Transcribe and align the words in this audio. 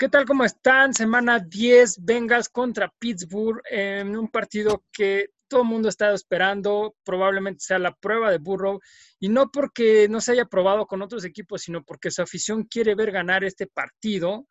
¿Qué 0.00 0.08
tal? 0.08 0.24
¿Cómo 0.24 0.46
están? 0.46 0.94
Semana 0.94 1.40
10, 1.40 2.06
Bengals 2.06 2.48
contra 2.48 2.90
Pittsburgh, 2.98 3.60
en 3.70 4.16
un 4.16 4.28
partido 4.28 4.86
que 4.90 5.28
todo 5.46 5.60
el 5.60 5.68
mundo 5.68 5.88
ha 5.88 5.90
estado 5.90 6.14
esperando, 6.14 6.96
probablemente 7.04 7.62
sea 7.62 7.78
la 7.78 7.94
prueba 7.94 8.30
de 8.30 8.38
Burrow, 8.38 8.80
y 9.18 9.28
no 9.28 9.50
porque 9.52 10.08
no 10.08 10.22
se 10.22 10.32
haya 10.32 10.46
probado 10.46 10.86
con 10.86 11.02
otros 11.02 11.26
equipos, 11.26 11.60
sino 11.60 11.84
porque 11.84 12.10
su 12.10 12.22
afición 12.22 12.64
quiere 12.64 12.94
ver 12.94 13.12
ganar 13.12 13.44
este 13.44 13.66
partido. 13.66 14.46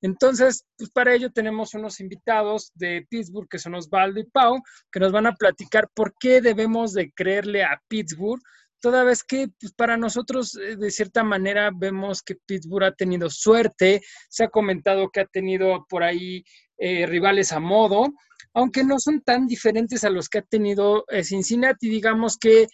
Entonces, 0.00 0.64
pues 0.78 0.88
para 0.88 1.12
ello 1.12 1.30
tenemos 1.30 1.74
unos 1.74 2.00
invitados 2.00 2.72
de 2.74 3.06
Pittsburgh, 3.10 3.46
que 3.46 3.58
son 3.58 3.74
Osvaldo 3.74 4.20
y 4.20 4.24
Pau, 4.24 4.62
que 4.90 5.00
nos 5.00 5.12
van 5.12 5.26
a 5.26 5.34
platicar 5.34 5.90
por 5.92 6.14
qué 6.18 6.40
debemos 6.40 6.94
de 6.94 7.12
creerle 7.12 7.62
a 7.62 7.78
Pittsburgh, 7.88 8.40
toda 8.84 9.02
vez 9.02 9.24
que 9.24 9.48
pues, 9.58 9.72
para 9.72 9.96
nosotros 9.96 10.56
eh, 10.56 10.76
de 10.76 10.90
cierta 10.90 11.24
manera 11.24 11.70
vemos 11.74 12.22
que 12.22 12.34
Pittsburgh 12.34 12.84
ha 12.84 12.92
tenido 12.92 13.30
suerte, 13.30 14.02
se 14.28 14.44
ha 14.44 14.50
comentado 14.50 15.08
que 15.08 15.20
ha 15.20 15.24
tenido 15.24 15.86
por 15.88 16.02
ahí 16.02 16.44
eh, 16.76 17.06
rivales 17.06 17.52
a 17.52 17.60
modo, 17.60 18.12
aunque 18.52 18.84
no 18.84 18.98
son 18.98 19.22
tan 19.22 19.46
diferentes 19.46 20.04
a 20.04 20.10
los 20.10 20.28
que 20.28 20.40
ha 20.40 20.42
tenido 20.42 21.06
eh, 21.08 21.24
Cincinnati, 21.24 21.88
digamos 21.88 22.36
que 22.36 22.66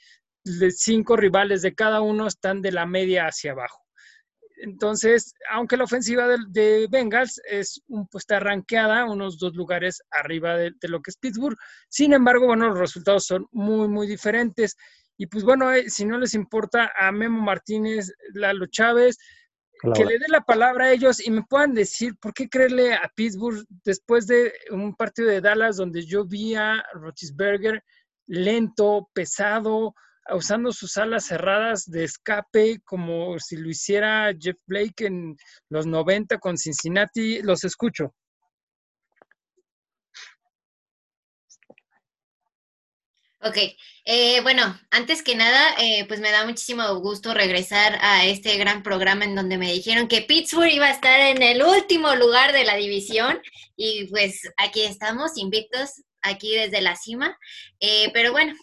de 0.42 0.72
cinco 0.72 1.14
rivales 1.14 1.62
de 1.62 1.76
cada 1.76 2.00
uno 2.00 2.26
están 2.26 2.60
de 2.60 2.72
la 2.72 2.86
media 2.86 3.28
hacia 3.28 3.52
abajo. 3.52 3.86
Entonces, 4.62 5.32
aunque 5.52 5.76
la 5.76 5.84
ofensiva 5.84 6.26
de, 6.26 6.88
Bengals 6.90 7.40
es 7.48 7.82
un, 7.86 8.08
pues, 8.08 8.22
está 8.22 8.40
rankeada 8.40 9.04
unos 9.04 9.38
dos 9.38 9.54
lugares 9.54 10.02
arriba 10.10 10.56
de, 10.56 10.72
de, 10.80 10.88
lo 10.88 11.00
que 11.02 11.12
es 11.12 11.16
Pittsburgh, 11.16 11.56
sin 11.88 12.14
embargo, 12.14 12.46
bueno, 12.46 12.66
los 12.68 12.80
resultados 12.80 13.26
son 13.26 13.46
muy, 13.52 13.86
muy 13.86 14.08
diferentes. 14.08 14.76
Y 15.20 15.26
pues 15.26 15.44
bueno, 15.44 15.70
eh, 15.70 15.90
si 15.90 16.06
no 16.06 16.16
les 16.16 16.32
importa 16.32 16.92
a 16.98 17.12
Memo 17.12 17.42
Martínez, 17.42 18.10
Lalo 18.32 18.64
Chávez, 18.64 19.18
que 19.94 20.06
le 20.06 20.18
dé 20.18 20.28
la 20.28 20.40
palabra 20.40 20.86
a 20.86 20.92
ellos 20.92 21.20
y 21.20 21.30
me 21.30 21.42
puedan 21.42 21.74
decir 21.74 22.16
por 22.18 22.32
qué 22.32 22.48
creerle 22.48 22.94
a 22.94 23.06
Pittsburgh 23.14 23.62
después 23.84 24.26
de 24.26 24.50
un 24.70 24.94
partido 24.96 25.28
de 25.28 25.42
Dallas 25.42 25.76
donde 25.76 26.06
yo 26.06 26.24
vi 26.24 26.54
a 26.54 26.82
Roethlisberger 26.94 27.84
lento, 28.28 29.10
pesado, 29.12 29.94
usando 30.34 30.72
sus 30.72 30.96
alas 30.96 31.26
cerradas 31.26 31.84
de 31.84 32.04
escape 32.04 32.80
como 32.86 33.38
si 33.40 33.58
lo 33.58 33.68
hiciera 33.68 34.32
Jeff 34.40 34.56
Blake 34.66 35.04
en 35.04 35.36
los 35.68 35.86
90 35.86 36.38
con 36.38 36.56
Cincinnati. 36.56 37.42
Los 37.42 37.64
escucho. 37.64 38.14
Ok, 43.42 43.56
eh, 44.04 44.40
bueno, 44.42 44.78
antes 44.90 45.22
que 45.22 45.34
nada, 45.34 45.74
eh, 45.78 46.04
pues 46.06 46.20
me 46.20 46.30
da 46.30 46.44
muchísimo 46.44 46.94
gusto 46.96 47.32
regresar 47.32 47.98
a 48.02 48.26
este 48.26 48.58
gran 48.58 48.82
programa 48.82 49.24
en 49.24 49.34
donde 49.34 49.56
me 49.56 49.72
dijeron 49.72 50.08
que 50.08 50.20
Pittsburgh 50.20 50.70
iba 50.70 50.86
a 50.86 50.90
estar 50.90 51.18
en 51.20 51.42
el 51.42 51.62
último 51.62 52.14
lugar 52.16 52.52
de 52.52 52.64
la 52.64 52.76
división 52.76 53.40
y 53.76 54.04
pues 54.08 54.42
aquí 54.58 54.82
estamos 54.82 55.38
invictos, 55.38 56.02
aquí 56.20 56.54
desde 56.54 56.82
la 56.82 56.96
cima. 56.96 57.38
Eh, 57.80 58.10
pero 58.12 58.32
bueno, 58.32 58.54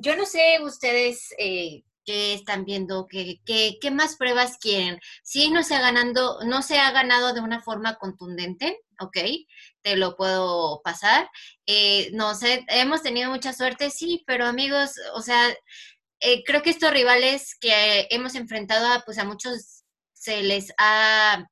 yo 0.00 0.16
no 0.16 0.26
sé 0.26 0.58
ustedes 0.64 1.28
qué 1.38 2.34
están 2.34 2.64
viendo, 2.64 3.06
qué, 3.08 3.40
qué, 3.44 3.78
qué 3.80 3.90
más 3.92 4.16
pruebas 4.16 4.58
quieren. 4.58 4.98
Sí, 5.22 5.50
no 5.50 5.62
se, 5.62 5.76
ha 5.76 5.80
ganando, 5.80 6.38
no 6.46 6.62
se 6.62 6.78
ha 6.78 6.90
ganado 6.90 7.32
de 7.32 7.42
una 7.42 7.62
forma 7.62 7.94
contundente, 7.94 8.80
¿ok? 8.98 9.18
Te 9.86 9.94
lo 9.94 10.16
puedo 10.16 10.80
pasar. 10.82 11.30
Eh, 11.64 12.10
no 12.12 12.34
sé, 12.34 12.64
hemos 12.66 13.04
tenido 13.04 13.30
mucha 13.30 13.52
suerte, 13.52 13.90
sí, 13.90 14.24
pero 14.26 14.44
amigos, 14.44 14.94
o 15.14 15.22
sea, 15.22 15.48
eh, 16.18 16.42
creo 16.42 16.60
que 16.60 16.70
estos 16.70 16.90
rivales 16.90 17.54
que 17.60 18.08
hemos 18.10 18.34
enfrentado, 18.34 18.84
a, 18.92 19.02
pues 19.02 19.16
a 19.18 19.24
muchos 19.24 19.84
se 20.12 20.42
les 20.42 20.72
ha 20.78 21.46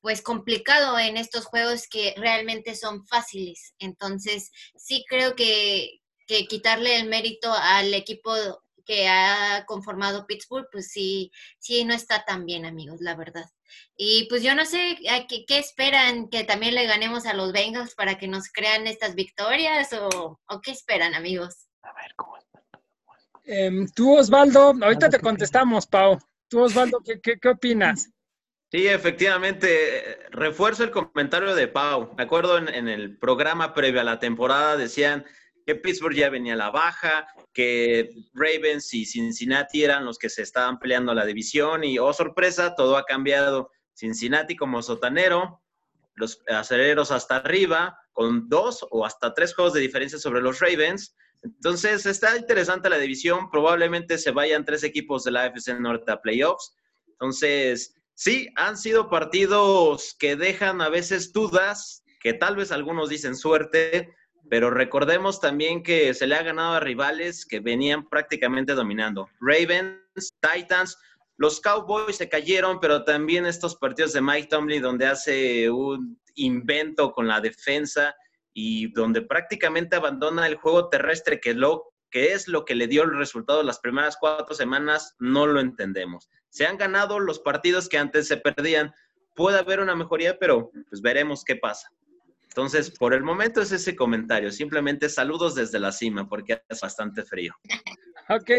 pues 0.00 0.22
complicado 0.22 1.00
en 1.00 1.16
estos 1.16 1.46
juegos 1.46 1.88
que 1.90 2.14
realmente 2.16 2.76
son 2.76 3.04
fáciles. 3.08 3.74
Entonces, 3.80 4.52
sí 4.76 5.04
creo 5.08 5.34
que, 5.34 5.98
que 6.28 6.46
quitarle 6.46 6.94
el 6.94 7.08
mérito 7.08 7.52
al 7.52 7.92
equipo 7.92 8.32
que 8.88 9.06
ha 9.06 9.66
conformado 9.66 10.26
Pittsburgh, 10.26 10.66
pues 10.72 10.90
sí, 10.90 11.30
sí, 11.58 11.84
no 11.84 11.92
está 11.92 12.24
tan 12.24 12.46
bien, 12.46 12.64
amigos, 12.64 13.02
la 13.02 13.14
verdad. 13.14 13.44
Y 13.98 14.26
pues 14.30 14.42
yo 14.42 14.54
no 14.54 14.64
sé 14.64 14.96
¿qué, 15.28 15.44
qué 15.46 15.58
esperan, 15.58 16.30
que 16.30 16.44
también 16.44 16.74
le 16.74 16.86
ganemos 16.86 17.26
a 17.26 17.34
los 17.34 17.52
Bengals 17.52 17.94
para 17.94 18.16
que 18.16 18.28
nos 18.28 18.50
crean 18.50 18.86
estas 18.86 19.14
victorias 19.14 19.90
o, 19.92 20.40
qué 20.62 20.70
esperan, 20.70 21.14
amigos. 21.14 21.68
A 21.82 21.92
ver, 21.92 22.14
¿cómo 22.16 22.38
están? 22.38 22.62
Em, 23.44 23.86
tú, 23.94 24.16
Osvaldo, 24.16 24.74
ahorita 24.80 25.10
te 25.10 25.20
contestamos, 25.20 25.86
Pau. 25.86 26.18
Tú, 26.48 26.60
Osvaldo, 26.60 27.02
¿qué, 27.04 27.20
qué, 27.20 27.48
opinas? 27.48 28.10
Sí, 28.70 28.88
efectivamente, 28.88 30.18
refuerzo 30.30 30.84
el 30.84 30.90
comentario 30.90 31.54
de 31.54 31.68
Pau. 31.68 32.14
Me 32.16 32.22
acuerdo 32.22 32.56
en, 32.56 32.68
en, 32.68 32.88
el 32.88 33.18
programa 33.18 33.74
previo 33.74 34.00
a 34.00 34.04
la 34.04 34.18
temporada 34.18 34.78
decían 34.78 35.26
que 35.68 35.74
Pittsburgh 35.74 36.14
ya 36.14 36.30
venía 36.30 36.54
a 36.54 36.56
la 36.56 36.70
baja, 36.70 37.28
que 37.52 38.08
Ravens 38.32 38.94
y 38.94 39.04
Cincinnati 39.04 39.84
eran 39.84 40.06
los 40.06 40.16
que 40.16 40.30
se 40.30 40.40
estaban 40.40 40.78
peleando 40.78 41.12
la 41.12 41.26
división 41.26 41.84
y, 41.84 41.98
oh 41.98 42.10
sorpresa, 42.14 42.74
todo 42.74 42.96
ha 42.96 43.04
cambiado. 43.04 43.70
Cincinnati 43.92 44.56
como 44.56 44.80
sotanero, 44.80 45.60
los 46.14 46.42
aceleros 46.48 47.10
hasta 47.10 47.36
arriba, 47.36 47.98
con 48.12 48.48
dos 48.48 48.86
o 48.90 49.04
hasta 49.04 49.34
tres 49.34 49.54
juegos 49.54 49.74
de 49.74 49.80
diferencia 49.80 50.18
sobre 50.18 50.40
los 50.40 50.58
Ravens. 50.58 51.14
Entonces, 51.42 52.06
está 52.06 52.34
interesante 52.38 52.88
la 52.88 52.96
división. 52.96 53.50
Probablemente 53.50 54.16
se 54.16 54.30
vayan 54.30 54.64
tres 54.64 54.82
equipos 54.84 55.24
de 55.24 55.32
la 55.32 55.42
AFC 55.42 55.78
Norte 55.78 56.12
a 56.12 56.22
playoffs. 56.22 56.74
Entonces, 57.08 57.94
sí, 58.14 58.48
han 58.56 58.78
sido 58.78 59.10
partidos 59.10 60.16
que 60.18 60.34
dejan 60.34 60.80
a 60.80 60.88
veces 60.88 61.30
dudas, 61.30 62.04
que 62.22 62.32
tal 62.32 62.56
vez 62.56 62.72
algunos 62.72 63.10
dicen 63.10 63.36
suerte, 63.36 64.14
pero 64.48 64.70
recordemos 64.70 65.40
también 65.40 65.82
que 65.82 66.14
se 66.14 66.26
le 66.26 66.34
ha 66.34 66.42
ganado 66.42 66.74
a 66.74 66.80
rivales 66.80 67.44
que 67.44 67.60
venían 67.60 68.08
prácticamente 68.08 68.74
dominando. 68.74 69.28
Ravens, 69.40 70.34
Titans, 70.40 70.98
los 71.36 71.60
Cowboys 71.60 72.16
se 72.16 72.28
cayeron, 72.28 72.80
pero 72.80 73.04
también 73.04 73.46
estos 73.46 73.76
partidos 73.76 74.12
de 74.12 74.20
Mike 74.20 74.48
Tomlin 74.48 74.82
donde 74.82 75.06
hace 75.06 75.70
un 75.70 76.20
invento 76.34 77.12
con 77.12 77.28
la 77.28 77.40
defensa 77.40 78.14
y 78.52 78.90
donde 78.92 79.22
prácticamente 79.22 79.96
abandona 79.96 80.46
el 80.46 80.56
juego 80.56 80.88
terrestre 80.88 81.40
que, 81.40 81.54
lo, 81.54 81.92
que 82.10 82.32
es 82.32 82.48
lo 82.48 82.64
que 82.64 82.74
le 82.74 82.88
dio 82.88 83.04
el 83.04 83.16
resultado 83.16 83.62
las 83.62 83.78
primeras 83.78 84.16
cuatro 84.18 84.54
semanas, 84.54 85.14
no 85.18 85.46
lo 85.46 85.60
entendemos. 85.60 86.28
Se 86.48 86.66
han 86.66 86.78
ganado 86.78 87.20
los 87.20 87.38
partidos 87.38 87.88
que 87.88 87.98
antes 87.98 88.26
se 88.26 88.38
perdían. 88.38 88.92
Puede 89.36 89.58
haber 89.58 89.78
una 89.78 89.94
mejoría, 89.94 90.38
pero 90.38 90.72
pues 90.88 91.00
veremos 91.00 91.44
qué 91.44 91.54
pasa. 91.54 91.92
Entonces, 92.48 92.90
por 92.90 93.14
el 93.14 93.22
momento 93.22 93.60
es 93.60 93.70
ese 93.72 93.94
comentario. 93.94 94.50
Simplemente 94.50 95.08
saludos 95.08 95.54
desde 95.54 95.78
la 95.78 95.92
cima 95.92 96.28
porque 96.28 96.62
es 96.68 96.80
bastante 96.80 97.22
frío. 97.22 97.54
Ok. 98.28 98.50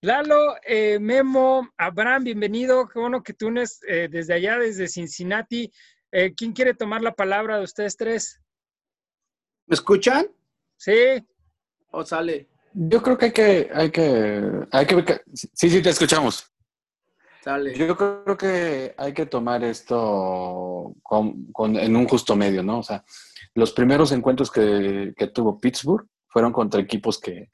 Lalo, 0.00 0.54
eh, 0.66 0.98
Memo, 0.98 1.68
Abraham, 1.76 2.24
bienvenido. 2.24 2.88
Qué 2.88 2.98
bueno 2.98 3.22
que 3.22 3.34
tú 3.34 3.48
unes 3.48 3.80
eh, 3.88 4.08
desde 4.10 4.34
allá, 4.34 4.58
desde 4.58 4.88
Cincinnati. 4.88 5.72
Eh, 6.12 6.34
¿Quién 6.34 6.52
quiere 6.52 6.72
tomar 6.72 7.02
la 7.02 7.14
palabra 7.14 7.58
de 7.58 7.64
ustedes 7.64 7.96
tres? 7.96 8.40
¿Me 9.66 9.74
escuchan? 9.74 10.28
Sí. 10.76 11.26
¿O 11.90 12.04
sale? 12.04 12.48
Yo 12.72 13.02
creo 13.02 13.18
que 13.18 13.26
hay 13.26 13.32
que, 13.32 13.70
hay 13.74 13.90
que, 13.90 14.66
hay 14.70 14.86
que, 14.86 15.20
sí, 15.34 15.68
sí, 15.68 15.82
te 15.82 15.90
escuchamos. 15.90 16.50
Sale. 17.42 17.74
Yo 17.74 17.96
creo 17.96 18.36
que 18.36 18.94
hay 18.96 19.12
que 19.12 19.26
tomar 19.26 19.62
esto 19.64 20.94
en 21.10 21.96
un 21.96 22.08
justo 22.08 22.36
medio, 22.36 22.62
¿no? 22.62 22.78
O 22.78 22.82
sea, 22.82 23.04
los 23.58 23.72
primeros 23.72 24.12
encuentros 24.12 24.52
que, 24.52 25.12
tuvo 25.34 25.58
Pittsburgh 25.58 26.06
fueron 26.28 26.52
contra 26.52 26.80
equipos 26.80 27.18
que, 27.18 27.50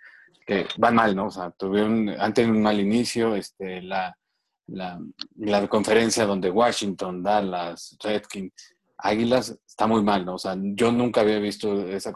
van 0.76 0.94
mal, 0.94 1.16
¿no? 1.16 1.26
O 1.26 1.31
sea, 1.31 1.50
tuvieron, 1.50 2.10
han 2.10 2.34
tenido 2.34 2.54
un 2.54 2.62
mal 2.62 2.78
inicio, 2.78 3.34
este, 3.34 3.81
la, 3.81 4.15
la, 4.66 5.66
conferencia 5.69 6.26
donde 6.26 6.50
Washington, 6.50 7.22
Dallas, 7.22 7.97
Redskins, 8.03 8.53
Águilas, 8.98 9.59
está 9.66 9.86
muy 9.86 10.03
mal, 10.03 10.27
¿no? 10.27 10.34
O 10.34 10.39
sea, 10.39 10.54
yo 10.59 10.92
nunca 10.92 11.22
había 11.22 11.39
visto 11.39 11.89
esa, 11.89 12.12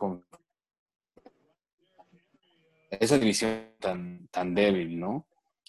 esa 2.90 3.18
división 3.18 3.72
tan, 3.80 4.28
tan 4.28 4.54
débil, 4.54 5.00
¿no? 5.00 5.26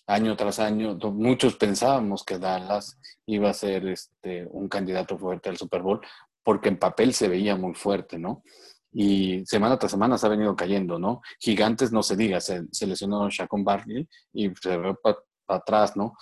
Año 0.08 0.36
tras 0.36 0.60
año, 0.60 0.98
muchos 1.14 1.56
pensábamos 1.56 2.26
que 2.26 2.38
Dallas 2.38 3.00
iba 3.28 3.50
a 3.50 3.54
ser 3.54 3.88
este, 3.88 4.46
un 4.52 4.68
candidato 4.68 5.18
fuerte 5.18 5.48
al 5.48 5.58
Super 5.58 5.82
Bowl, 5.82 6.02
porque 6.44 6.70
en 6.70 6.80
papel 6.80 7.14
se 7.14 7.28
veía 7.28 7.56
muy 7.56 7.74
fuerte, 7.74 8.18
¿no? 8.18 8.44
Y 8.92 9.46
semana 9.46 9.78
tras 9.78 9.92
semana 9.92 10.18
se 10.18 10.26
ha 10.26 10.30
venido 10.30 10.56
cayendo, 10.56 10.98
¿no? 10.98 11.22
Gigantes, 11.40 11.92
no 11.92 12.02
se 12.02 12.16
diga, 12.16 12.40
se, 12.42 12.66
lesionó 12.88 13.30
Shacon 13.30 13.64
Barkley 13.64 14.08
y 14.34 14.50
se 14.56 14.78
ve 14.78 14.96
para 15.02 15.18
atrás, 15.48 15.96
¿no? 15.96 16.16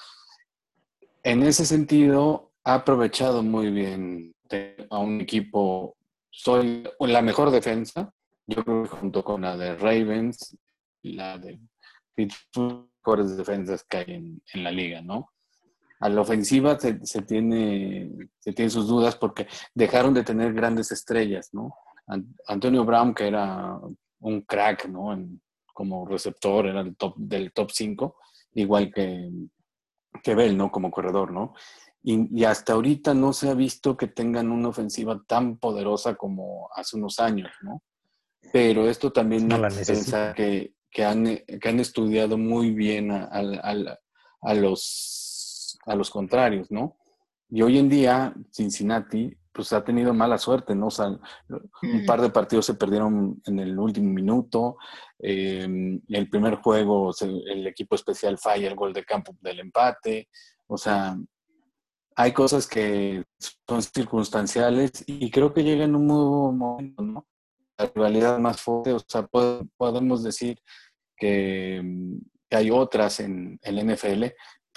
En 1.23 1.43
ese 1.43 1.65
sentido, 1.65 2.51
ha 2.63 2.75
aprovechado 2.75 3.43
muy 3.43 3.71
bien 3.71 4.33
a 4.89 4.99
un 4.99 5.21
equipo, 5.21 5.95
soy 6.29 6.87
la 6.99 7.21
mejor 7.21 7.51
defensa, 7.51 8.13
yo 8.45 8.63
creo 8.63 8.83
que 8.83 8.89
junto 8.89 9.23
con 9.23 9.41
la 9.41 9.57
de 9.57 9.75
Ravens, 9.75 10.57
la 11.03 11.37
de 11.37 11.59
mejores 12.15 13.37
defensas 13.37 13.83
que 13.83 13.97
hay 13.97 14.13
en 14.53 14.63
la 14.63 14.71
liga, 14.71 15.01
¿no? 15.01 15.29
A 15.99 16.09
la 16.09 16.21
ofensiva 16.21 16.79
se, 16.79 16.99
se 17.05 17.21
tiene, 17.23 18.11
se 18.39 18.53
tiene 18.53 18.69
sus 18.69 18.87
dudas 18.87 19.15
porque 19.15 19.47
dejaron 19.73 20.13
de 20.13 20.23
tener 20.23 20.53
grandes 20.53 20.91
estrellas, 20.91 21.49
¿no? 21.53 21.75
An- 22.07 22.35
Antonio 22.47 22.85
Brown, 22.85 23.13
que 23.13 23.27
era 23.27 23.79
un 24.19 24.41
crack, 24.41 24.87
¿no? 24.87 25.13
En- 25.13 25.41
como 25.73 26.07
receptor, 26.07 26.65
era 26.65 26.81
el 26.81 26.95
top, 26.95 27.15
del 27.17 27.51
top 27.53 27.69
5, 27.71 28.15
igual 28.53 28.91
que, 28.91 29.29
que 30.23 30.33
Bell, 30.33 30.57
¿no? 30.57 30.71
Como 30.71 30.89
corredor, 30.89 31.31
¿no? 31.31 31.53
Y, 32.01 32.39
y 32.39 32.45
hasta 32.45 32.73
ahorita 32.73 33.13
no 33.13 33.31
se 33.33 33.49
ha 33.49 33.53
visto 33.53 33.95
que 33.97 34.07
tengan 34.07 34.49
una 34.51 34.69
ofensiva 34.69 35.21
tan 35.27 35.57
poderosa 35.57 36.15
como 36.15 36.69
hace 36.75 36.97
unos 36.97 37.19
años, 37.19 37.51
¿no? 37.61 37.83
Pero 38.53 38.87
esto 38.89 39.11
también 39.11 39.47
No 39.47 39.57
pensar 39.93 40.33
que, 40.35 40.73
que, 40.89 41.03
han, 41.05 41.25
que 41.25 41.69
han 41.69 41.79
estudiado 41.79 42.37
muy 42.37 42.71
bien 42.71 43.11
a, 43.11 43.25
al- 43.25 43.99
a 44.41 44.53
los, 44.53 45.26
a 45.87 45.95
los 45.95 46.09
contrarios, 46.09 46.69
¿no? 46.69 46.97
Y 47.49 47.61
hoy 47.63 47.77
en 47.79 47.89
día 47.89 48.33
Cincinnati 48.51 49.35
pues 49.51 49.73
ha 49.73 49.83
tenido 49.83 50.13
mala 50.13 50.37
suerte, 50.37 50.75
¿no? 50.75 50.87
O 50.87 50.91
sea, 50.91 51.07
un 51.07 52.05
par 52.05 52.21
de 52.21 52.29
partidos 52.29 52.67
se 52.67 52.75
perdieron 52.75 53.41
en 53.45 53.59
el 53.59 53.79
último 53.79 54.11
minuto. 54.13 54.77
eh, 55.19 55.67
el 56.09 56.29
primer 56.29 56.55
juego 56.57 57.11
el 57.21 57.65
equipo 57.65 57.95
especial 57.95 58.37
falla 58.37 58.67
el 58.67 58.75
gol 58.75 58.93
de 58.93 59.03
campo 59.03 59.35
del 59.41 59.59
empate. 59.61 60.29
O 60.67 60.77
sea, 60.77 61.17
hay 62.15 62.31
cosas 62.33 62.67
que 62.67 63.23
son 63.67 63.81
circunstanciales 63.81 65.03
y 65.07 65.31
creo 65.31 65.53
que 65.53 65.63
llega 65.63 65.85
en 65.85 65.95
un 65.95 66.05
nuevo 66.07 66.51
momento, 66.51 67.01
¿no? 67.01 67.25
La 67.79 67.85
rivalidad 67.93 68.37
más 68.39 68.61
fuerte, 68.61 68.93
o 68.93 68.99
sea, 68.99 69.25
po- 69.25 69.61
podemos 69.77 70.21
decir 70.23 70.59
que, 71.15 71.81
que 72.49 72.55
hay 72.57 72.69
otras 72.71 73.19
en 73.19 73.59
el 73.63 73.79
NFL, 73.79 74.25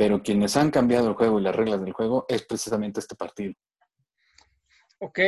pero 0.00 0.22
quienes 0.22 0.56
han 0.56 0.70
cambiado 0.70 1.08
el 1.08 1.14
juego 1.14 1.38
y 1.38 1.42
las 1.42 1.54
reglas 1.54 1.78
del 1.82 1.92
juego 1.92 2.24
es 2.26 2.42
precisamente 2.46 3.00
este 3.00 3.14
partido. 3.16 3.52
Ok. 4.98 5.18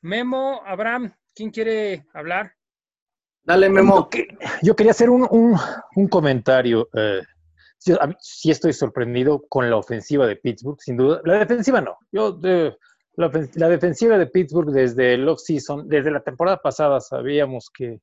Memo, 0.00 0.62
Abraham, 0.66 1.14
¿quién 1.32 1.52
quiere 1.52 2.06
hablar? 2.12 2.52
Dale, 3.44 3.68
Memo. 3.70 3.94
Yo, 3.94 4.08
que- 4.08 4.26
yo 4.62 4.74
quería 4.74 4.90
hacer 4.90 5.10
un, 5.10 5.28
un- 5.30 5.56
un 5.94 6.08
comentario. 6.08 6.88
eh, 6.92 7.22
yo, 7.84 7.98
mí 8.08 8.16
sí 8.18 8.50
estoy 8.50 8.72
sorprendido 8.72 9.44
con 9.48 9.70
la 9.70 9.76
ofensiva 9.76 10.26
de 10.26 10.34
Pittsburgh, 10.34 10.80
sin 10.80 10.96
duda. 10.96 11.20
La 11.24 11.38
defensiva 11.38 11.80
no. 11.80 11.96
Yo, 12.10 12.32
de- 12.32 12.76
la, 13.14 13.30
la 13.54 13.68
defensiva 13.68 14.18
de 14.18 14.26
Pittsburgh 14.26 14.72
desde 14.72 15.14
el 15.14 15.28
off-season, 15.28 15.88
desde 15.88 16.10
la 16.10 16.24
temporada 16.24 16.56
pasada, 16.60 16.98
sabíamos 17.00 17.70
que, 17.72 18.00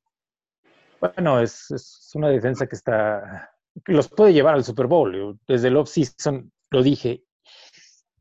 bueno, 1.02 1.42
es, 1.42 1.70
es 1.72 2.12
una 2.14 2.30
defensa 2.30 2.66
que 2.66 2.78
está, 2.78 3.53
los 3.86 4.10
puede 4.10 4.34
llevar 4.34 4.56
al 4.56 4.64
Super 4.64 4.88
Bowl. 4.88 5.40
Desde 5.48 5.68
el 5.68 5.78
off-season 5.78 6.52
lo 6.70 6.84
dije. 6.84 7.24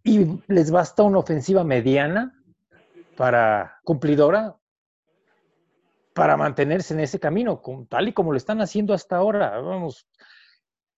Y 0.04 0.40
les 0.48 0.70
basta 0.70 1.02
una 1.02 1.18
ofensiva 1.18 1.64
mediana 1.64 2.34
para 3.16 3.78
cumplidora 3.84 4.56
para 6.14 6.36
mantenerse 6.36 6.92
en 6.94 7.00
ese 7.00 7.18
camino, 7.18 7.62
con- 7.62 7.86
tal 7.86 8.08
y 8.08 8.12
como 8.12 8.32
lo 8.32 8.36
están 8.36 8.60
haciendo 8.60 8.92
hasta 8.92 9.16
ahora. 9.16 9.58
Vamos, 9.60 10.06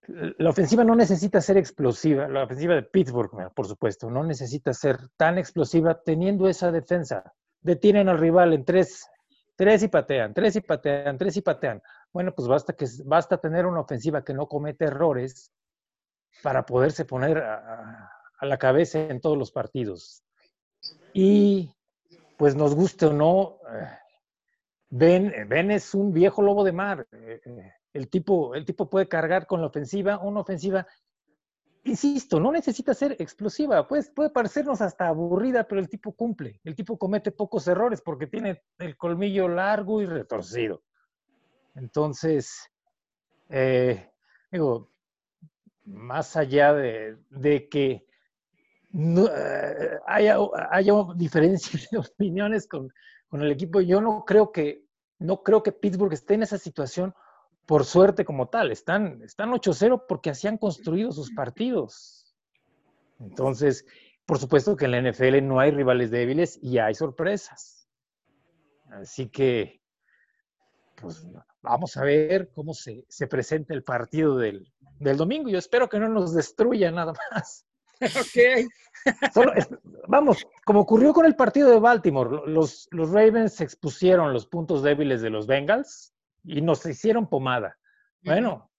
la 0.09 0.51
ofensiva 0.51 0.85
no 0.85 0.97
necesita 0.97 1.41
ser 1.41 1.57
explosiva, 1.57 2.29
la 2.29 2.45
ofensiva 2.45 2.75
de 2.75 2.83
Pittsburgh, 2.83 3.53
por 3.55 3.67
supuesto, 3.67 4.11
no 4.11 4.25
necesita 4.25 4.73
ser 4.73 4.99
tan 5.17 5.39
explosiva 5.39 6.01
teniendo 6.03 6.49
esa 6.49 6.73
defensa. 6.73 7.33
Detienen 7.61 8.09
al 8.09 8.19
rival 8.19 8.53
en 8.53 8.65
tres, 8.65 9.07
tres 9.57 9.83
y 9.83 9.89
patean, 9.89 10.35
tres 10.35 10.57
y 10.57 10.61
patean, 10.61 11.17
tres 11.17 11.37
y 11.37 11.43
patean. 11.43 11.81
Bueno, 12.15 12.33
pues 12.35 12.47
basta, 12.49 12.73
que, 12.73 12.87
basta 13.05 13.39
tener 13.39 13.67
una 13.67 13.81
ofensiva 13.81 14.25
que 14.25 14.33
no 14.33 14.47
comete 14.47 14.85
errores 14.87 15.53
para 16.43 16.65
poderse 16.65 17.05
poner 17.05 17.39
a, 17.39 18.09
a- 18.39 18.47
la 18.47 18.59
cabeza 18.59 19.01
en 19.01 19.21
todos 19.23 19.37
los 19.39 19.51
partidos. 19.51 20.23
Y 21.15 21.75
pues 22.37 22.55
nos 22.55 22.75
guste 22.75 23.07
o 23.07 23.13
no, 23.13 23.59
eh, 23.73 23.89
Ben, 24.91 25.33
Ben 25.49 25.71
es 25.71 25.95
un 25.95 26.13
viejo 26.13 26.43
lobo 26.43 26.63
de 26.63 26.73
mar. 26.73 27.07
Eh, 27.11 27.41
eh, 27.45 27.73
El 27.95 28.09
tipo, 28.11 28.55
el 28.55 28.65
tipo 28.65 28.89
puede 28.91 29.09
cargar 29.09 29.47
con 29.47 29.61
la 29.61 29.69
ofensiva, 29.69 30.19
una 30.19 30.41
ofensiva, 30.41 30.87
insisto, 31.85 32.39
no 32.39 32.53
necesita 32.53 32.93
ser 32.95 33.17
explosiva, 33.19 33.89
pues, 33.89 34.11
puede 34.11 34.31
parecernos 34.31 34.81
hasta 34.83 35.09
aburrida, 35.09 35.65
pero 35.67 35.81
el 35.81 35.89
tipo 35.89 36.13
cumple. 36.13 36.61
El 36.65 36.75
tipo 36.75 36.99
comete 36.99 37.33
pocos 37.33 37.67
errores 37.67 38.03
porque 38.03 38.27
tiene 38.27 38.63
el 38.79 38.97
colmillo 38.97 39.49
largo 39.49 40.01
y 40.03 40.07
retorcido. 40.07 40.83
Entonces, 41.75 42.71
eh, 43.49 44.11
digo, 44.51 44.91
más 45.85 46.37
allá 46.37 46.73
de, 46.73 47.17
de 47.31 47.69
que 47.69 48.07
eh, 48.97 49.99
haya, 50.07 50.39
haya 50.71 50.93
diferencias 51.17 51.89
de 51.91 51.99
opiniones 51.99 52.67
con, 52.69 52.93
con 53.29 53.43
el 53.43 53.51
equipo, 53.51 53.81
yo 53.81 54.01
no 54.01 54.25
creo 54.25 54.53
que 54.53 54.85
no 55.19 55.43
creo 55.43 55.63
que 55.63 55.73
Pittsburgh 55.73 56.13
esté 56.13 56.35
en 56.35 56.43
esa 56.43 56.59
situación 56.59 57.15
por 57.67 57.85
suerte 57.85 58.25
como 58.25 58.49
tal. 58.49 58.71
Están, 58.71 59.23
están 59.23 59.51
8-0 59.51 60.05
porque 60.09 60.31
así 60.31 60.47
han 60.47 60.59
construido 60.59 61.13
sus 61.13 61.33
partidos. 61.33 62.35
Entonces, 63.21 63.87
por 64.27 64.39
supuesto 64.39 64.77
que 64.77 64.85
en 64.87 64.91
la 64.91 65.11
NFL 65.11 65.43
no 65.43 65.61
hay 65.61 65.71
rivales 65.71 66.11
débiles 66.11 66.59
y 66.63 66.79
hay 66.79 66.95
sorpresas. 66.95 67.89
Así 68.91 69.29
que, 69.29 69.81
pues 71.01 71.27
vamos 71.65 71.97
a 71.97 72.05
ver 72.05 72.51
cómo 72.55 72.75
se, 72.75 73.05
se 73.09 73.27
presenta 73.27 73.75
el 73.75 73.83
partido 73.83 74.37
del, 74.37 74.71
del 75.01 75.17
domingo. 75.17 75.49
Yo 75.49 75.59
espero 75.59 75.89
que 75.89 75.99
no 75.99 76.09
nos 76.09 76.35
destruya 76.35 76.91
nada 76.91 77.15
más. 77.33 77.67
Ok. 78.01 78.69
Solo 79.35 79.53
vamos, 80.09 80.47
como 80.65 80.81
ocurrió 80.81 81.13
con 81.13 81.27
el 81.27 81.37
partido 81.37 81.71
de 81.71 81.79
Baltimore, 81.79 82.43
los, 82.47 82.89
los 82.91 83.11
Ravens 83.11 83.61
expusieron 83.61 84.33
los 84.33 84.47
puntos 84.47 84.83
débiles 84.83 85.23
de 85.23 85.31
los 85.31 85.47
Bengals 85.47 86.15
y 86.43 86.61
nos 86.61 86.85
hicieron 86.87 87.29
pomada. 87.29 87.77
Bueno, 88.23 88.71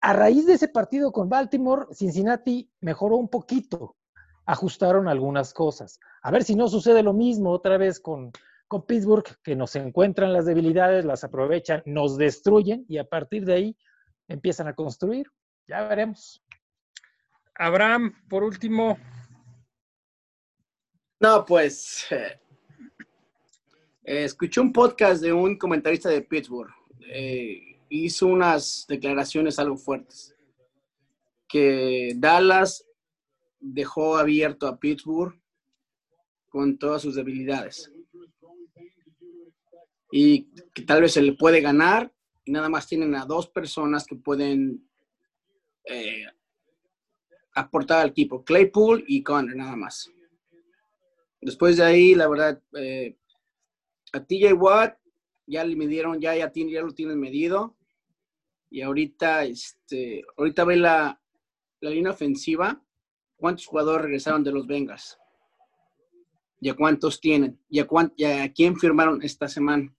a 0.00 0.12
raíz 0.12 0.46
de 0.46 0.54
ese 0.54 0.68
partido 0.68 1.12
con 1.12 1.28
Baltimore, 1.28 1.86
Cincinnati 1.92 2.70
mejoró 2.80 3.16
un 3.16 3.28
poquito, 3.28 3.96
ajustaron 4.46 5.08
algunas 5.08 5.52
cosas. 5.52 5.98
A 6.22 6.30
ver 6.30 6.44
si 6.44 6.56
no 6.56 6.68
sucede 6.68 7.02
lo 7.02 7.12
mismo 7.12 7.50
otra 7.50 7.76
vez 7.76 8.00
con, 8.00 8.32
con 8.72 8.86
Pittsburgh, 8.86 9.26
que 9.42 9.54
nos 9.54 9.76
encuentran 9.76 10.32
las 10.32 10.46
debilidades, 10.46 11.04
las 11.04 11.24
aprovechan, 11.24 11.82
nos 11.84 12.16
destruyen 12.16 12.86
y 12.88 12.96
a 12.96 13.04
partir 13.04 13.44
de 13.44 13.52
ahí 13.52 13.76
empiezan 14.28 14.66
a 14.66 14.74
construir. 14.74 15.26
Ya 15.68 15.86
veremos. 15.86 16.42
Abraham, 17.54 18.14
por 18.30 18.44
último, 18.44 18.96
No, 21.20 21.44
pues 21.44 22.06
eh, 22.10 22.40
escuché 24.04 24.58
un 24.62 24.72
podcast 24.72 25.22
de 25.22 25.34
un 25.34 25.58
comentarista 25.58 26.08
de 26.08 26.22
Pittsburgh. 26.22 26.72
Eh, 27.06 27.78
hizo 27.90 28.26
unas 28.26 28.86
declaraciones 28.88 29.58
algo 29.58 29.76
fuertes. 29.76 30.34
Que 31.46 32.14
Dallas 32.16 32.88
dejó 33.60 34.16
abierto 34.16 34.66
a 34.66 34.80
Pittsburgh 34.80 35.38
con 36.48 36.78
todas 36.78 37.02
sus 37.02 37.16
debilidades. 37.16 37.92
Y 40.12 40.44
que 40.74 40.82
tal 40.82 41.00
vez 41.00 41.12
se 41.14 41.22
le 41.22 41.32
puede 41.32 41.60
ganar 41.60 42.12
y 42.44 42.52
nada 42.52 42.68
más 42.68 42.86
tienen 42.86 43.14
a 43.14 43.24
dos 43.24 43.48
personas 43.48 44.06
que 44.06 44.14
pueden 44.16 44.88
eh, 45.86 46.26
aportar 47.54 48.00
al 48.00 48.10
equipo, 48.10 48.44
Claypool 48.44 49.04
y 49.06 49.22
Conner 49.22 49.56
nada 49.56 49.74
más. 49.74 50.10
Después 51.40 51.76
de 51.78 51.84
ahí, 51.84 52.14
la 52.14 52.28
verdad, 52.28 52.62
eh, 52.76 53.16
a 54.12 54.24
TJ 54.24 54.52
Watt 54.52 54.98
ya 55.46 55.64
le 55.64 55.76
midieron, 55.76 56.20
ya, 56.20 56.36
ya, 56.36 56.52
ya 56.54 56.82
lo 56.82 56.94
tienen 56.94 57.18
medido. 57.18 57.76
Y 58.70 58.82
ahorita, 58.82 59.44
este, 59.44 60.24
ahorita 60.36 60.64
ve 60.64 60.76
la, 60.76 61.20
la 61.80 61.90
línea 61.90 62.12
ofensiva. 62.12 62.82
¿Cuántos 63.36 63.66
jugadores 63.66 64.04
regresaron 64.04 64.44
de 64.44 64.52
los 64.52 64.66
Bengals? 64.66 65.18
¿Y 66.60 66.68
a 66.68 66.74
cuántos 66.74 67.20
tienen? 67.20 67.58
¿Y 67.68 67.80
a, 67.80 67.86
cuán- 67.88 68.12
y 68.16 68.24
a 68.24 68.52
quién 68.52 68.76
firmaron 68.78 69.20
esta 69.22 69.48
semana? 69.48 69.92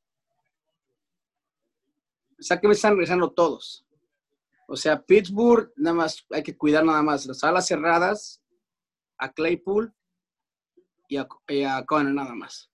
O 2.44 2.46
sea, 2.46 2.60
que 2.60 2.68
me 2.68 2.74
están 2.74 2.92
regresando 2.92 3.32
todos. 3.32 3.86
O 4.68 4.76
sea, 4.76 5.02
Pittsburgh, 5.02 5.72
nada 5.78 5.96
más, 5.96 6.26
hay 6.30 6.44
que 6.44 6.58
cuidar 6.58 6.84
nada 6.84 7.02
más 7.02 7.26
las 7.26 7.42
alas 7.42 7.68
cerradas, 7.68 8.44
a 9.18 9.32
Claypool 9.32 9.94
y 11.08 11.16
a, 11.16 11.28
y 11.50 11.62
nada 11.62 12.36
más. 12.36 12.70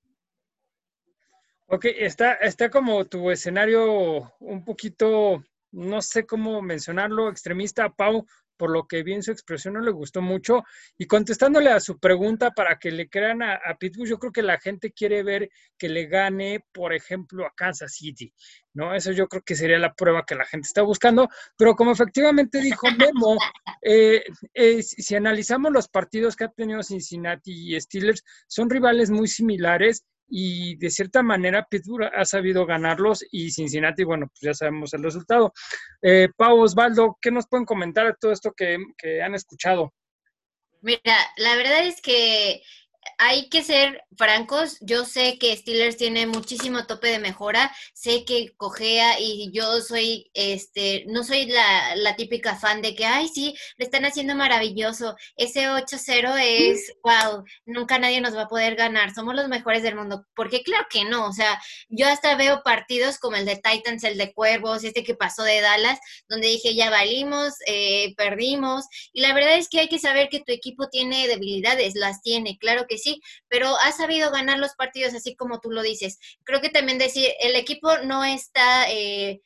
ok, 1.68 1.86
está, 1.86 2.34
está 2.34 2.72
como 2.72 3.06
tu 3.06 3.30
escenario 3.30 4.34
un 4.40 4.66
poquito, 4.66 5.44
no 5.72 6.02
sé 6.02 6.26
cómo 6.26 6.64
mencionarlo, 6.64 7.30
extremista, 7.30 7.94
Pau, 7.94 8.26
por 8.60 8.72
lo 8.72 8.86
que 8.88 9.04
vi 9.04 9.14
en 9.14 9.24
su 9.24 9.32
expresión 9.32 9.76
no 9.76 9.80
le 9.80 9.90
gustó 9.90 10.22
mucho. 10.22 10.66
Y 10.98 11.08
contestándole 11.08 11.72
a 11.72 11.80
su 11.80 11.98
pregunta 11.98 12.52
para 12.52 12.78
que 12.78 12.92
le 12.92 13.10
crean 13.10 13.42
a, 13.42 13.54
a 13.54 13.78
Pittsburgh, 13.78 14.10
yo 14.10 14.20
creo 14.20 14.34
que 14.34 14.44
la 14.44 14.60
gente 14.60 14.92
quiere 14.92 15.24
ver 15.24 15.50
que 15.78 15.88
le 15.88 16.08
gane, 16.08 16.66
por 16.74 16.94
ejemplo, 16.94 17.46
a 17.46 17.54
Kansas 17.56 17.94
City, 17.94 18.34
¿no? 18.74 18.94
Eso 18.94 19.14
yo 19.14 19.30
creo 19.30 19.44
que 19.44 19.56
sería 19.56 19.80
la 19.80 19.94
prueba 19.94 20.26
que 20.26 20.36
la 20.36 20.46
gente 20.46 20.68
está 20.68 20.82
buscando. 20.82 21.30
Pero 21.58 21.74
como 21.74 21.94
efectivamente 21.94 22.60
dijo 22.60 22.88
Memo, 22.92 23.38
eh, 23.82 24.26
eh, 24.54 24.84
si 24.84 25.02
si 25.02 25.16
analizamos 25.16 25.72
los 25.72 25.88
partidos 25.88 26.36
que 26.36 26.44
ha 26.44 26.50
tenido 26.50 26.84
Cincinnati 26.84 27.76
y 27.76 27.80
Steelers, 27.80 28.26
son 28.48 28.70
rivales 28.70 29.10
muy 29.10 29.30
similares 29.30 30.04
y 30.30 30.76
de 30.78 30.90
cierta 30.90 31.24
manera 31.24 31.66
Pittsburgh 31.70 32.12
ha 32.16 32.26
sabido 32.26 32.66
ganarlos 32.66 33.26
y 33.32 33.52
Cincinnati, 33.52 34.04
bueno, 34.04 34.28
pues 34.28 34.40
ya 34.42 34.54
sabemos 34.54 34.94
el 34.94 35.04
resultado. 35.04 35.54
Eh, 36.02 36.30
Pau 36.36 36.60
Osvaldo, 36.62 37.18
¿qué 37.22 37.32
nos 37.32 37.48
pueden 37.48 37.66
comentar 37.66 38.08
de 38.08 38.16
todo 38.20 38.32
esto 38.32 38.54
que, 38.56 38.78
que 38.98 39.22
han 39.22 39.36
escuchado? 39.36 39.94
Mira, 40.82 41.18
la 41.38 41.56
verdad 41.56 41.86
es 41.86 42.02
que 42.02 42.62
hay 43.18 43.50
que 43.50 43.64
ser 43.64 44.04
francos. 44.18 44.78
Yo 44.82 45.06
sé 45.06 45.38
que 45.40 45.56
Steelers 45.56 45.98
tiene 45.98 46.28
muchísimo 46.28 46.86
tope 46.86 47.10
de 47.10 47.20
mejora. 47.20 47.74
Sé 47.94 48.26
que 48.26 48.54
cojea 48.58 49.20
y 49.20 49.52
yo 49.52 49.82
soy, 49.82 50.30
este, 50.34 51.06
no 51.08 51.24
soy 51.24 51.48
la, 51.48 51.96
la 51.96 52.16
típica 52.16 52.56
fan 52.56 52.82
de 52.82 52.96
que, 52.96 53.06
ay, 53.06 53.28
sí, 53.28 53.56
lo 53.78 53.86
están 53.86 54.06
haciendo 54.06 54.36
maravilloso. 54.36 55.16
Ese 55.36 55.70
8-0 55.70 56.38
es, 56.42 56.94
wow, 57.04 57.44
nunca 57.66 58.00
nadie 58.00 58.22
nos 58.22 58.36
va 58.36 58.44
a 58.44 58.48
poder 58.48 58.76
ganar. 58.76 59.14
Somos 59.14 59.36
los 59.36 59.48
mejores 59.48 59.84
del 59.84 59.96
mundo. 59.96 60.26
Porque 60.36 60.64
claro 60.64 60.86
que 60.90 61.06
no. 61.06 61.28
O 61.28 61.34
sea, 61.34 61.60
yo 61.88 62.08
hasta 62.08 62.36
veo 62.36 62.62
partidos 62.64 63.18
como 63.18 63.36
el 63.36 63.46
de 63.46 63.56
Titans, 63.56 64.04
el 64.04 64.18
de 64.18 64.34
Cuervos, 64.34 64.84
este 64.84 65.04
que 65.04 65.16
pasó 65.16 65.44
de 65.44 65.62
Dallas, 65.62 66.00
donde 66.28 66.48
dije, 66.48 66.76
ya 66.76 66.90
valimos, 66.90 67.56
eh, 67.66 68.14
perdimos. 68.16 68.86
Y 69.14 69.22
la 69.22 69.34
verdad 69.34 69.56
es 69.58 69.70
que 69.70 69.80
hay 69.80 69.88
que 69.88 70.00
saber 70.00 70.30
que 70.30 70.42
tu 70.42 70.52
equipo 70.52 70.90
tiene 70.90 71.28
debilidades, 71.28 71.96
las 71.96 72.22
tiene, 72.22 72.58
claro 72.58 72.86
que 72.88 72.98
sí, 73.00 73.22
pero 73.48 73.76
ha 73.78 73.92
sabido 73.92 74.32
ganar 74.32 74.60
los 74.60 74.74
partidos 74.76 75.14
así 75.14 75.36
como 75.36 75.60
tú 75.60 75.72
lo 75.72 75.82
dices. 75.82 76.20
Creo 76.44 76.62
que 76.62 76.70
también 76.70 76.98
decir, 76.98 77.32
el 77.40 77.56
equipo 77.56 77.98
no 78.00 78.24
está... 78.24 78.90
Eh, 78.92 79.42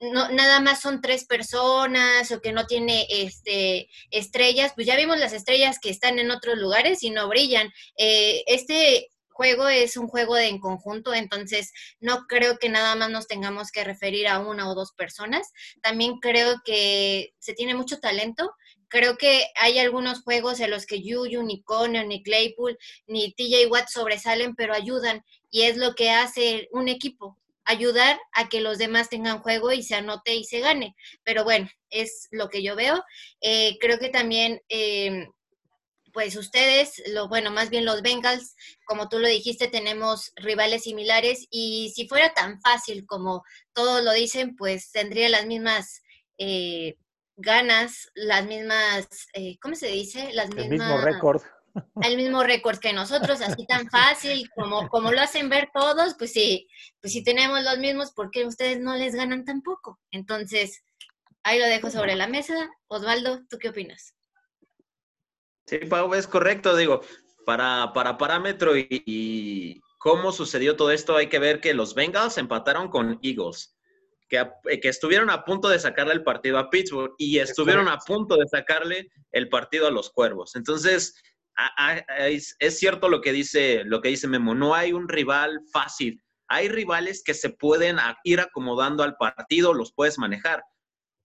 no, 0.00 0.28
nada 0.28 0.60
más 0.60 0.80
son 0.80 1.00
tres 1.00 1.24
personas 1.24 2.30
o 2.30 2.40
que 2.40 2.52
no 2.52 2.66
tiene 2.66 3.06
este 3.10 3.88
estrellas, 4.10 4.72
pues 4.76 4.86
ya 4.86 4.96
vimos 4.96 5.18
las 5.18 5.32
estrellas 5.32 5.78
que 5.80 5.90
están 5.90 6.20
en 6.20 6.30
otros 6.30 6.56
lugares 6.56 7.02
y 7.02 7.10
no 7.10 7.28
brillan. 7.28 7.68
Eh, 7.96 8.44
este 8.46 9.08
juego 9.38 9.68
es 9.68 9.96
un 9.96 10.08
juego 10.08 10.34
de 10.34 10.48
en 10.48 10.58
conjunto, 10.58 11.14
entonces 11.14 11.72
no 12.00 12.26
creo 12.26 12.58
que 12.58 12.68
nada 12.68 12.96
más 12.96 13.08
nos 13.10 13.28
tengamos 13.28 13.70
que 13.70 13.84
referir 13.84 14.26
a 14.26 14.40
una 14.40 14.68
o 14.68 14.74
dos 14.74 14.92
personas. 14.92 15.52
También 15.80 16.18
creo 16.18 16.56
que 16.64 17.34
se 17.38 17.54
tiene 17.54 17.74
mucho 17.74 18.00
talento. 18.00 18.52
Creo 18.88 19.16
que 19.16 19.46
hay 19.56 19.78
algunos 19.78 20.22
juegos 20.22 20.60
en 20.60 20.70
los 20.70 20.86
que 20.86 21.02
Yuyu, 21.02 21.42
ni 21.42 21.62
Conner, 21.62 22.06
ni 22.06 22.22
Claypool, 22.22 22.78
ni 23.06 23.32
TJ 23.32 23.66
Watt 23.70 23.88
sobresalen, 23.88 24.54
pero 24.54 24.74
ayudan. 24.74 25.24
Y 25.50 25.62
es 25.62 25.76
lo 25.76 25.94
que 25.94 26.10
hace 26.10 26.68
un 26.72 26.88
equipo, 26.88 27.38
ayudar 27.64 28.18
a 28.32 28.48
que 28.48 28.62
los 28.62 28.78
demás 28.78 29.10
tengan 29.10 29.40
juego 29.40 29.72
y 29.72 29.82
se 29.82 29.94
anote 29.94 30.34
y 30.34 30.44
se 30.44 30.60
gane. 30.60 30.96
Pero 31.22 31.44
bueno, 31.44 31.68
es 31.90 32.28
lo 32.30 32.48
que 32.48 32.62
yo 32.62 32.74
veo. 32.76 33.04
Eh, 33.42 33.76
creo 33.78 33.98
que 33.98 34.08
también, 34.08 34.62
eh, 34.70 35.28
pues 36.14 36.34
ustedes, 36.36 37.02
lo 37.08 37.28
bueno, 37.28 37.50
más 37.50 37.68
bien 37.68 37.84
los 37.84 38.00
Bengals, 38.00 38.56
como 38.86 39.10
tú 39.10 39.18
lo 39.18 39.28
dijiste, 39.28 39.68
tenemos 39.68 40.32
rivales 40.36 40.84
similares 40.84 41.46
y 41.50 41.92
si 41.94 42.08
fuera 42.08 42.32
tan 42.32 42.58
fácil 42.62 43.04
como 43.04 43.44
todos 43.74 44.02
lo 44.02 44.12
dicen, 44.12 44.56
pues 44.56 44.90
tendría 44.90 45.28
las 45.28 45.46
mismas... 45.46 46.02
Eh, 46.38 46.96
ganas, 47.38 48.10
las 48.14 48.44
mismas, 48.46 49.06
eh, 49.32 49.58
¿cómo 49.60 49.74
se 49.74 49.86
dice? 49.86 50.32
Las 50.34 50.50
El 50.50 50.68
mismo 50.68 50.98
récord. 50.98 51.40
el 52.02 52.16
mismo 52.16 52.42
récord 52.42 52.78
que 52.78 52.92
nosotros, 52.92 53.40
así 53.40 53.64
tan 53.66 53.88
fácil 53.88 54.50
como, 54.54 54.88
como 54.88 55.12
lo 55.12 55.20
hacen 55.20 55.48
ver 55.48 55.70
todos, 55.72 56.14
pues 56.18 56.32
sí, 56.32 56.68
pues 57.00 57.12
si 57.12 57.22
tenemos 57.22 57.62
los 57.62 57.78
mismos, 57.78 58.12
¿por 58.12 58.30
qué 58.30 58.44
ustedes 58.44 58.80
no 58.80 58.96
les 58.96 59.14
ganan 59.14 59.44
tampoco? 59.44 60.00
Entonces, 60.10 60.82
ahí 61.44 61.58
lo 61.58 61.66
dejo 61.66 61.90
sobre 61.90 62.16
la 62.16 62.26
mesa. 62.26 62.68
Osvaldo, 62.88 63.46
¿tú 63.48 63.58
qué 63.58 63.68
opinas? 63.68 64.14
Sí, 65.66 65.78
Pau, 65.78 66.12
es 66.14 66.26
correcto, 66.26 66.74
digo, 66.76 67.02
para, 67.46 67.92
para 67.92 68.18
parámetro 68.18 68.76
y, 68.76 68.86
y 68.90 69.80
cómo 69.98 70.32
sucedió 70.32 70.76
todo 70.76 70.90
esto, 70.90 71.16
hay 71.16 71.28
que 71.28 71.38
ver 71.38 71.60
que 71.60 71.74
los 71.74 71.94
Bengals 71.94 72.38
empataron 72.38 72.88
con 72.88 73.20
Eagles, 73.22 73.77
que, 74.28 74.38
a- 74.38 74.54
que 74.80 74.88
estuvieron 74.88 75.30
a 75.30 75.44
punto 75.44 75.68
de 75.68 75.78
sacarle 75.78 76.12
el 76.14 76.22
partido 76.24 76.58
a 76.58 76.70
Pittsburgh 76.70 77.14
y 77.18 77.38
estuvieron 77.38 77.88
a 77.88 77.98
punto 77.98 78.36
de 78.36 78.46
sacarle 78.48 79.08
el 79.32 79.48
partido 79.48 79.86
a 79.86 79.90
los 79.90 80.10
Cuervos. 80.10 80.54
Entonces, 80.56 81.14
a- 81.56 81.72
a- 81.88 82.28
es, 82.28 82.54
es 82.58 82.78
cierto 82.78 83.08
lo 83.08 83.20
que 83.20 83.32
dice 83.32 83.82
lo 83.84 84.00
que 84.00 84.10
dice 84.10 84.28
Memo, 84.28 84.54
no 84.54 84.74
hay 84.74 84.92
un 84.92 85.08
rival 85.08 85.60
fácil. 85.72 86.22
Hay 86.48 86.68
rivales 86.68 87.22
que 87.24 87.34
se 87.34 87.50
pueden 87.50 87.98
ir 88.24 88.40
acomodando 88.40 89.02
al 89.02 89.16
partido, 89.16 89.74
los 89.74 89.92
puedes 89.92 90.18
manejar. 90.18 90.62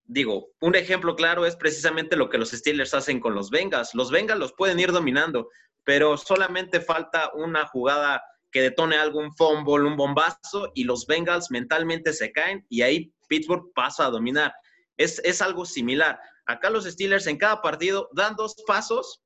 Digo, 0.06 0.50
un 0.60 0.76
ejemplo 0.76 1.16
claro 1.16 1.46
es 1.46 1.56
precisamente 1.56 2.18
lo 2.18 2.30
que 2.30 2.38
los 2.38 2.52
Steelers 2.52 2.94
hacen 2.94 3.22
con 3.22 3.34
los 3.36 3.50
Bengals. 3.50 3.94
Los 3.94 4.12
Bengals 4.12 4.40
los 4.40 4.52
pueden 4.54 4.80
ir 4.82 4.92
dominando, 4.92 5.50
pero 5.86 6.18
solamente 6.18 6.82
falta 6.82 7.32
una 7.36 7.66
jugada 7.68 8.22
que 8.54 8.62
detone 8.62 8.96
algún 8.96 9.36
fumble, 9.36 9.86
un 9.86 9.98
bombazo, 9.98 10.72
y 10.76 10.86
los 10.86 11.06
Bengals 11.08 11.52
mentalmente 11.52 12.14
se 12.14 12.32
caen 12.32 12.66
y 12.70 12.84
ahí 12.84 13.12
Pittsburgh 13.28 13.74
pasa 13.74 14.06
a 14.06 14.10
dominar. 14.12 14.54
Es, 14.96 15.20
es 15.26 15.42
algo 15.42 15.66
similar. 15.66 16.20
Acá 16.46 16.70
los 16.70 16.86
Steelers 16.86 17.28
en 17.28 17.38
cada 17.38 17.62
partido 17.62 18.10
dan 18.14 18.36
dos 18.36 18.56
pasos 18.68 19.24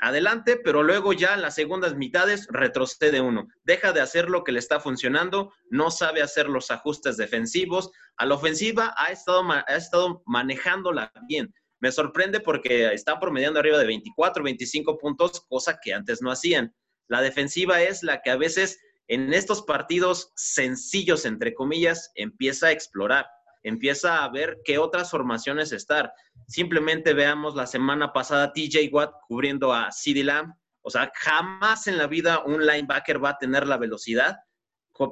adelante, 0.00 0.56
pero 0.56 0.82
luego 0.82 1.12
ya 1.12 1.34
en 1.34 1.42
las 1.42 1.56
segundas 1.56 1.96
mitades 1.96 2.46
retrocede 2.50 3.20
uno. 3.20 3.48
Deja 3.64 3.92
de 3.92 4.00
hacer 4.00 4.30
lo 4.30 4.44
que 4.44 4.52
le 4.52 4.60
está 4.60 4.78
funcionando, 4.80 5.52
no 5.70 5.90
sabe 5.90 6.22
hacer 6.22 6.48
los 6.48 6.70
ajustes 6.70 7.16
defensivos. 7.16 7.90
A 8.16 8.26
la 8.26 8.36
ofensiva 8.36 8.94
ha 8.96 9.10
estado, 9.10 9.42
ha 9.50 9.76
estado 9.76 10.22
manejándola 10.26 11.12
bien. 11.26 11.52
Me 11.80 11.92
sorprende 11.92 12.40
porque 12.40 12.92
está 12.92 13.18
promediando 13.20 13.60
arriba 13.60 13.78
de 13.78 13.86
24, 13.86 14.42
25 14.42 14.98
puntos, 14.98 15.40
cosa 15.48 15.78
que 15.82 15.92
antes 15.92 16.22
no 16.22 16.30
hacían. 16.30 16.74
La 17.08 17.20
defensiva 17.22 17.82
es 17.82 18.02
la 18.02 18.22
que 18.22 18.30
a 18.30 18.36
veces 18.36 18.78
en 19.08 19.32
estos 19.32 19.62
partidos 19.62 20.32
sencillos, 20.36 21.24
entre 21.24 21.54
comillas, 21.54 22.12
empieza 22.14 22.68
a 22.68 22.72
explorar, 22.72 23.26
empieza 23.62 24.22
a 24.22 24.28
ver 24.28 24.58
qué 24.64 24.78
otras 24.78 25.10
formaciones 25.10 25.72
estar. 25.72 26.12
Simplemente 26.46 27.14
veamos 27.14 27.54
la 27.54 27.66
semana 27.66 28.12
pasada 28.12 28.52
TJ 28.52 28.90
Watt 28.92 29.12
cubriendo 29.26 29.72
a 29.72 29.90
CeeDee 29.90 30.24
Lamb. 30.24 30.54
O 30.82 30.90
sea, 30.90 31.10
jamás 31.14 31.86
en 31.86 31.98
la 31.98 32.06
vida 32.06 32.44
un 32.44 32.66
linebacker 32.66 33.22
va 33.22 33.30
a 33.30 33.38
tener 33.38 33.66
la 33.66 33.78
velocidad 33.78 34.36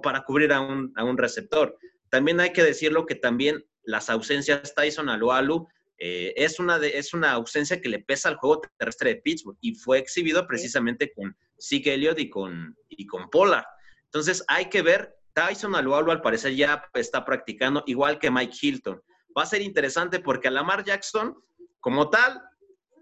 para 0.03 0.25
cubrir 0.25 0.53
a 0.53 0.61
un, 0.61 0.93
a 0.97 1.05
un 1.05 1.17
receptor. 1.17 1.79
También 2.11 2.41
hay 2.41 2.53
que 2.53 2.63
decirlo 2.63 3.07
que 3.07 3.15
también 3.15 3.65
las 3.83 4.11
ausencias 4.11 4.75
Tyson 4.75 5.09
Alualu 5.09 5.67
eh, 5.99 6.35
es, 6.37 6.59
una 6.59 6.79
de, 6.79 6.99
es 6.99 7.15
una 7.15 7.33
ausencia 7.33 7.81
que 7.81 7.89
le 7.89 8.01
pesa 8.01 8.29
al 8.29 8.37
juego 8.37 8.61
terrestre 8.77 9.15
de 9.15 9.21
Pittsburgh 9.23 9.57
y 9.61 9.75
fue 9.75 9.99
exhibido 9.99 10.47
precisamente 10.47 11.13
con 11.15 11.37
Zeke 11.61 11.95
Elliott 11.95 12.19
y 12.19 12.31
con, 12.31 12.77
y 12.89 13.07
con 13.07 13.29
Pollard. 13.31 13.65
Entonces 14.05 14.45
hay 14.49 14.69
que 14.69 14.83
ver, 14.83 15.15
Tyson 15.35 15.75
Alualu 15.75 16.11
al 16.11 16.23
parecer 16.23 16.55
ya 16.55 16.83
está 16.95 17.25
practicando 17.25 17.83
igual 17.87 18.19
que 18.19 18.31
Mike 18.31 18.57
Hilton. 18.61 19.03
Va 19.37 19.43
a 19.43 19.47
ser 19.47 19.63
interesante 19.63 20.21
porque 20.21 20.49
a 20.49 20.51
Lamar 20.51 20.85
Jackson, 20.85 21.37
como 21.81 22.09
tal, 22.09 22.41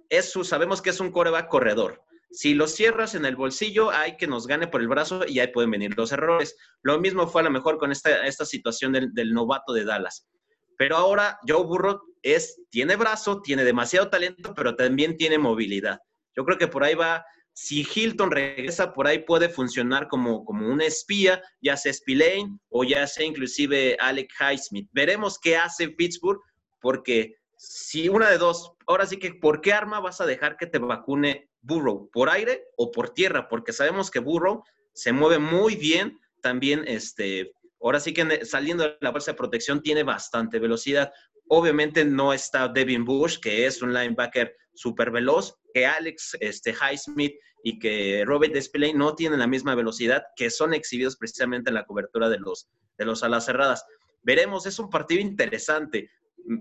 es 0.08 0.32
su, 0.32 0.44
sabemos 0.44 0.82
que 0.82 0.90
es 0.90 1.00
un 1.00 1.10
coreback 1.12 1.48
corredor. 1.48 2.02
Si 2.30 2.54
lo 2.54 2.66
cierras 2.66 3.14
en 3.14 3.24
el 3.24 3.36
bolsillo, 3.36 3.90
hay 3.90 4.16
que 4.16 4.26
nos 4.26 4.48
gane 4.48 4.66
por 4.66 4.80
el 4.80 4.88
brazo 4.88 5.24
y 5.26 5.38
ahí 5.38 5.48
pueden 5.48 5.70
venir 5.70 5.96
los 5.96 6.10
errores. 6.10 6.56
Lo 6.82 6.98
mismo 6.98 7.28
fue 7.28 7.42
a 7.42 7.44
lo 7.44 7.50
mejor 7.50 7.78
con 7.78 7.92
esta, 7.92 8.26
esta 8.26 8.44
situación 8.44 8.92
del, 8.92 9.14
del 9.14 9.32
novato 9.32 9.72
de 9.72 9.84
Dallas. 9.84 10.26
Pero 10.76 10.96
ahora 10.96 11.38
Joe 11.46 11.62
Burrow 11.64 12.00
es, 12.22 12.60
tiene 12.70 12.96
brazo, 12.96 13.40
tiene 13.40 13.62
demasiado 13.62 14.10
talento, 14.10 14.52
pero 14.54 14.74
también 14.74 15.16
tiene 15.16 15.38
movilidad. 15.38 16.00
Yo 16.36 16.44
creo 16.44 16.58
que 16.58 16.66
por 16.66 16.82
ahí 16.82 16.94
va, 16.96 17.24
si 17.54 17.86
Hilton 17.94 18.32
regresa, 18.32 18.92
por 18.92 19.06
ahí 19.06 19.20
puede 19.20 19.48
funcionar 19.48 20.08
como, 20.08 20.44
como 20.44 20.68
un 20.68 20.80
espía, 20.80 21.40
ya 21.62 21.76
sea 21.76 21.92
Spillane 21.92 22.58
o 22.68 22.82
ya 22.82 23.06
sea 23.06 23.24
inclusive 23.24 23.96
Alec 24.00 24.32
Highsmith. 24.40 24.88
Veremos 24.92 25.38
qué 25.38 25.56
hace 25.56 25.88
Pittsburgh, 25.88 26.40
porque 26.80 27.36
si 27.56 28.08
una 28.08 28.28
de 28.28 28.38
dos, 28.38 28.72
ahora 28.88 29.06
sí 29.06 29.18
que, 29.18 29.34
¿por 29.34 29.60
qué 29.60 29.72
arma 29.72 30.00
vas 30.00 30.20
a 30.20 30.26
dejar 30.26 30.56
que 30.56 30.66
te 30.66 30.78
vacune 30.78 31.48
Burrow? 31.62 32.10
¿Por 32.10 32.28
aire 32.28 32.64
o 32.76 32.90
por 32.90 33.10
tierra? 33.10 33.48
Porque 33.48 33.72
sabemos 33.72 34.10
que 34.10 34.18
Burrow 34.18 34.64
se 34.92 35.12
mueve 35.12 35.38
muy 35.38 35.76
bien, 35.76 36.18
también 36.42 36.82
este, 36.88 37.52
ahora 37.80 38.00
sí 38.00 38.12
que 38.12 38.44
saliendo 38.44 38.82
de 38.82 38.96
la 39.00 39.10
bolsa 39.10 39.30
de 39.30 39.38
protección 39.38 39.80
tiene 39.80 40.02
bastante 40.02 40.58
velocidad. 40.58 41.12
Obviamente 41.46 42.04
no 42.04 42.32
está 42.32 42.66
Devin 42.66 43.04
Bush, 43.04 43.38
que 43.38 43.64
es 43.64 43.80
un 43.80 43.94
linebacker 43.94 44.56
súper 44.74 45.10
veloz, 45.10 45.56
que 45.72 45.86
Alex 45.86 46.36
este, 46.40 46.72
Highsmith 46.72 47.34
y 47.62 47.78
que 47.78 48.24
Robert 48.26 48.52
Despeley 48.52 48.92
no 48.92 49.14
tienen 49.14 49.38
la 49.38 49.46
misma 49.46 49.74
velocidad, 49.74 50.24
que 50.36 50.50
son 50.50 50.74
exhibidos 50.74 51.16
precisamente 51.16 51.70
en 51.70 51.74
la 51.74 51.86
cobertura 51.86 52.28
de 52.28 52.38
los, 52.38 52.68
de 52.98 53.04
los 53.04 53.22
alas 53.22 53.46
cerradas. 53.46 53.86
Veremos, 54.22 54.66
es 54.66 54.78
un 54.78 54.90
partido 54.90 55.20
interesante. 55.20 56.10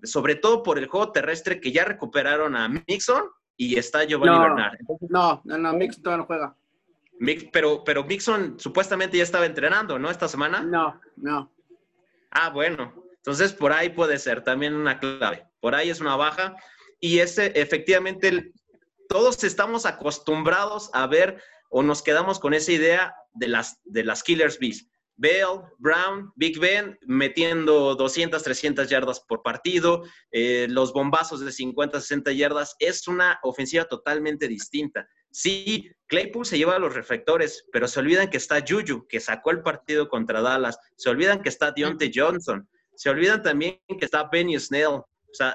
sobre 0.03 0.35
todo 0.35 0.63
por 0.63 0.79
el 0.79 0.87
juego 0.87 1.11
terrestre 1.11 1.59
que 1.59 1.71
ya 1.71 1.83
recuperaron 1.83 2.55
a 2.55 2.69
Mixon 2.69 3.23
y 3.57 3.77
está 3.77 4.05
Giovanni 4.05 4.39
Bernard. 4.39 4.77
No, 5.09 5.41
no, 5.43 5.57
no, 5.57 5.73
Mixon 5.73 6.03
todavía 6.03 6.21
no 6.21 6.27
juega. 6.27 6.55
pero, 7.51 7.83
pero 7.83 8.03
Mixon 8.05 8.59
supuestamente 8.59 9.17
ya 9.17 9.23
estaba 9.23 9.45
entrenando, 9.45 9.99
¿no? 9.99 10.09
Esta 10.09 10.27
semana. 10.27 10.61
No, 10.61 10.99
no. 11.17 11.51
Ah, 12.31 12.49
bueno. 12.49 12.93
Entonces, 13.17 13.53
por 13.53 13.71
ahí 13.71 13.89
puede 13.89 14.19
ser 14.19 14.43
también 14.43 14.73
una 14.73 14.99
clave. 14.99 15.45
Por 15.61 15.75
ahí 15.75 15.89
es 15.89 16.01
una 16.01 16.15
baja. 16.15 16.55
Y 17.03 17.19
ese, 17.19 17.51
efectivamente, 17.55 18.53
todos 19.09 19.43
estamos 19.43 19.85
acostumbrados 19.85 20.89
a 20.93 21.05
ver 21.05 21.43
o 21.69 21.83
nos 21.83 22.01
quedamos 22.01 22.39
con 22.39 22.53
esa 22.53 22.71
idea 22.71 23.13
de 23.33 23.49
las, 23.49 23.77
de 23.83 24.05
las 24.05 24.23
Killers 24.23 24.57
Bees. 24.57 24.87
Bell, 25.17 25.63
Brown, 25.79 26.31
Big 26.37 26.57
Ben 26.61 26.97
metiendo 27.05 27.95
200, 27.95 28.41
300 28.41 28.89
yardas 28.89 29.19
por 29.19 29.43
partido, 29.43 30.03
eh, 30.31 30.67
los 30.69 30.93
bombazos 30.93 31.41
de 31.41 31.51
50, 31.51 31.99
60 31.99 32.31
yardas. 32.31 32.73
Es 32.79 33.05
una 33.09 33.37
ofensiva 33.43 33.83
totalmente 33.83 34.47
distinta. 34.47 35.05
Sí, 35.29 35.91
Claypool 36.07 36.45
se 36.45 36.57
lleva 36.57 36.77
a 36.77 36.79
los 36.79 36.95
reflectores, 36.95 37.65
pero 37.73 37.89
se 37.89 37.99
olvidan 37.99 38.29
que 38.29 38.37
está 38.37 38.63
Juju, 38.65 39.07
que 39.09 39.19
sacó 39.19 39.51
el 39.51 39.61
partido 39.61 40.07
contra 40.07 40.39
Dallas. 40.39 40.79
Se 40.95 41.09
olvidan 41.09 41.41
que 41.41 41.49
está 41.49 41.73
Deontay 41.73 42.13
Johnson. 42.15 42.65
Se 42.95 43.09
olvidan 43.09 43.43
también 43.43 43.81
que 43.89 44.05
está 44.05 44.29
Benny 44.31 44.57
Snell. 44.57 45.01
O 45.33 45.35
sea, 45.35 45.53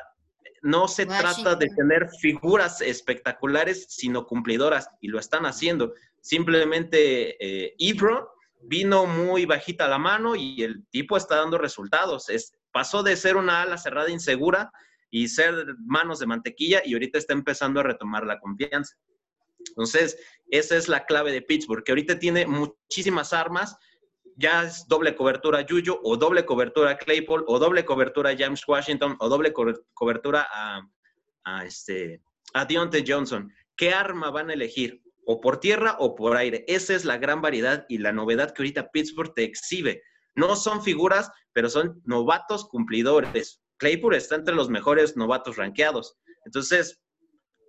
no 0.62 0.88
se 0.88 1.06
trata 1.06 1.54
de 1.54 1.68
tener 1.68 2.08
figuras 2.20 2.80
espectaculares, 2.80 3.86
sino 3.88 4.26
cumplidoras, 4.26 4.88
y 5.00 5.08
lo 5.08 5.18
están 5.18 5.46
haciendo. 5.46 5.94
Simplemente 6.20 7.36
eh, 7.44 7.74
Ebro 7.78 8.32
vino 8.62 9.06
muy 9.06 9.44
bajita 9.44 9.88
la 9.88 9.98
mano 9.98 10.34
y 10.34 10.62
el 10.62 10.86
tipo 10.90 11.16
está 11.16 11.36
dando 11.36 11.58
resultados. 11.58 12.28
Es, 12.28 12.54
pasó 12.72 13.02
de 13.02 13.16
ser 13.16 13.36
una 13.36 13.62
ala 13.62 13.78
cerrada 13.78 14.10
insegura 14.10 14.72
y 15.10 15.28
ser 15.28 15.76
manos 15.86 16.18
de 16.18 16.26
mantequilla 16.26 16.82
y 16.84 16.92
ahorita 16.94 17.18
está 17.18 17.32
empezando 17.32 17.80
a 17.80 17.84
retomar 17.84 18.26
la 18.26 18.38
confianza. 18.38 18.96
Entonces, 19.68 20.18
esa 20.50 20.76
es 20.76 20.88
la 20.88 21.04
clave 21.04 21.32
de 21.32 21.42
Pittsburgh, 21.42 21.82
que 21.84 21.92
ahorita 21.92 22.18
tiene 22.18 22.46
muchísimas 22.46 23.32
armas, 23.32 23.76
ya 24.38 24.62
es 24.62 24.86
doble 24.86 25.16
cobertura 25.16 25.62
Yuyu, 25.62 25.98
o 26.02 26.16
doble 26.16 26.46
cobertura 26.46 26.96
Claypool, 26.96 27.44
o 27.48 27.58
doble 27.58 27.84
cobertura 27.84 28.36
James 28.38 28.62
Washington, 28.66 29.16
o 29.18 29.28
doble 29.28 29.52
cobertura 29.52 30.46
a, 30.50 30.80
a, 31.44 31.64
este, 31.64 32.22
a 32.54 32.64
Deontay 32.64 33.04
Johnson. 33.06 33.52
¿Qué 33.76 33.92
arma 33.92 34.30
van 34.30 34.50
a 34.50 34.54
elegir? 34.54 35.02
o 35.30 35.42
por 35.42 35.60
tierra 35.60 35.94
o 35.98 36.14
por 36.14 36.38
aire. 36.38 36.64
Esa 36.66 36.94
es 36.94 37.04
la 37.04 37.18
gran 37.18 37.42
variedad 37.42 37.84
y 37.90 37.98
la 37.98 38.12
novedad 38.12 38.54
que 38.54 38.62
ahorita 38.62 38.90
Pittsburgh 38.90 39.34
te 39.34 39.44
exhibe. 39.44 40.02
No 40.34 40.56
son 40.56 40.82
figuras, 40.82 41.30
pero 41.52 41.68
son 41.68 42.00
novatos 42.06 42.66
cumplidores. 42.66 43.60
Claypool 43.76 44.14
está 44.14 44.36
entre 44.36 44.54
los 44.54 44.70
mejores 44.70 45.18
novatos 45.18 45.58
rankeados. 45.58 46.16
Entonces, 46.46 47.02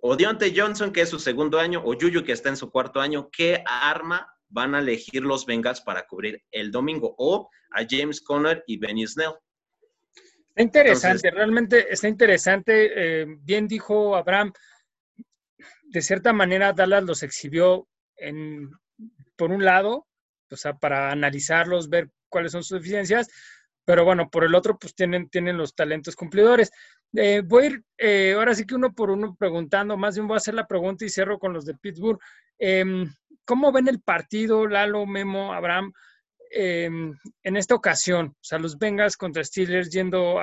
o 0.00 0.16
Deontay 0.16 0.58
Johnson, 0.58 0.90
que 0.90 1.02
es 1.02 1.10
su 1.10 1.18
segundo 1.18 1.60
año, 1.60 1.82
o 1.84 1.92
Juju, 1.92 2.24
que 2.24 2.32
está 2.32 2.48
en 2.48 2.56
su 2.56 2.70
cuarto 2.70 2.98
año, 2.98 3.28
¿qué 3.30 3.62
arma 3.66 4.26
van 4.50 4.74
a 4.74 4.80
elegir 4.80 5.22
los 5.22 5.46
Bengals 5.46 5.80
para 5.80 6.06
cubrir 6.06 6.42
el 6.50 6.70
domingo? 6.70 7.14
O 7.18 7.48
a 7.70 7.86
James 7.88 8.20
Conner 8.20 8.62
y 8.66 8.76
Benny 8.78 9.06
Snell. 9.06 9.34
Está 10.50 10.62
interesante, 10.62 11.30
realmente 11.30 11.92
está 11.92 12.08
interesante. 12.08 13.22
Eh, 13.22 13.26
bien 13.40 13.66
dijo 13.66 14.16
Abraham, 14.16 14.52
de 15.84 16.02
cierta 16.02 16.32
manera 16.32 16.72
Dallas 16.72 17.04
los 17.04 17.22
exhibió 17.22 17.88
en, 18.16 18.70
por 19.36 19.50
un 19.50 19.64
lado, 19.64 20.06
o 20.50 20.56
sea, 20.56 20.74
para 20.74 21.10
analizarlos, 21.10 21.88
ver 21.88 22.10
cuáles 22.28 22.52
son 22.52 22.62
sus 22.62 22.78
deficiencias, 22.78 23.28
pero 23.84 24.04
bueno, 24.04 24.28
por 24.30 24.44
el 24.44 24.54
otro, 24.54 24.78
pues 24.78 24.94
tienen, 24.94 25.28
tienen 25.28 25.56
los 25.56 25.74
talentos 25.74 26.14
cumplidores. 26.14 26.70
Eh, 27.14 27.42
voy 27.44 27.64
a 27.64 27.66
ir 27.66 27.84
eh, 27.98 28.34
ahora 28.36 28.54
sí 28.54 28.64
que 28.64 28.74
uno 28.74 28.92
por 28.94 29.10
uno 29.10 29.34
preguntando, 29.38 29.96
más 29.96 30.14
bien 30.14 30.28
voy 30.28 30.36
a 30.36 30.38
hacer 30.38 30.54
la 30.54 30.66
pregunta 30.66 31.04
y 31.04 31.08
cierro 31.10 31.38
con 31.38 31.52
los 31.52 31.64
de 31.64 31.74
Pittsburgh. 31.74 32.20
Em, 32.58 33.12
¿Cómo 33.44 33.72
ven 33.72 33.88
el 33.88 34.00
partido, 34.00 34.66
Lalo, 34.66 35.06
Memo, 35.06 35.52
Abraham, 35.52 35.92
em, 36.50 37.14
en 37.42 37.56
esta 37.56 37.74
ocasión? 37.74 38.28
O 38.28 38.38
sea, 38.44 38.58
los 38.58 38.78
Bengals 38.78 39.16
contra 39.16 39.42
Steelers 39.42 39.90
yendo 39.90 40.38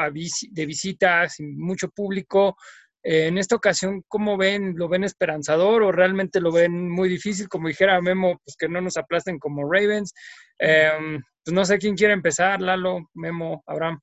de 0.52 0.66
visita 0.66 1.30
sin 1.30 1.58
mucho 1.58 1.90
público, 1.90 2.58
eh, 3.04 3.28
en 3.28 3.38
esta 3.38 3.56
ocasión, 3.56 4.04
¿cómo 4.10 4.36
ven? 4.36 4.74
¿Lo 4.76 4.90
ven 4.90 5.06
esperanzador 5.06 5.84
o 5.84 5.94
realmente 5.94 6.42
lo 6.42 6.52
ven 6.52 6.90
muy 6.90 7.08
difícil? 7.08 7.48
Como 7.48 7.70
dijera 7.70 8.02
Memo, 8.02 8.42
pues 8.44 8.58
que 8.58 8.68
no 8.68 8.82
nos 8.82 8.98
aplasten 8.98 9.40
como 9.40 9.64
Ravens. 9.64 10.14
Em, 10.60 11.22
pues 11.44 11.54
no 11.54 11.64
sé 11.64 11.78
quién 11.78 11.96
quiere 11.96 12.14
empezar, 12.14 12.62
Lalo, 12.62 13.10
Memo, 13.14 13.64
Abraham. 13.66 14.02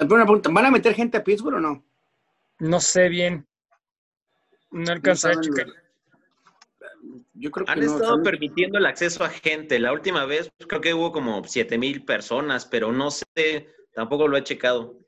Una 0.00 0.24
pregunta, 0.24 0.50
¿van 0.50 0.66
a 0.66 0.70
meter 0.70 0.94
gente 0.94 1.18
a 1.18 1.24
Pittsburgh 1.24 1.56
o 1.56 1.60
no? 1.60 1.84
No 2.58 2.80
sé 2.80 3.08
bien. 3.08 3.46
No 4.70 4.92
alcanza 4.92 5.30
a 5.30 5.40
checar. 5.40 5.66
Yo 7.34 7.50
creo 7.50 7.66
que 7.66 7.72
Han 7.72 7.82
estado 7.82 8.22
permitiendo 8.22 8.78
el 8.78 8.86
acceso 8.86 9.24
a 9.24 9.30
gente. 9.30 9.78
La 9.78 9.92
última 9.92 10.24
vez 10.26 10.50
creo 10.68 10.80
que 10.80 10.94
hubo 10.94 11.12
como 11.12 11.42
7 11.44 11.78
mil 11.78 12.04
personas, 12.04 12.66
pero 12.66 12.92
no 12.92 13.10
sé, 13.10 13.68
tampoco 13.94 14.28
lo 14.28 14.36
he 14.36 14.44
checado 14.44 14.98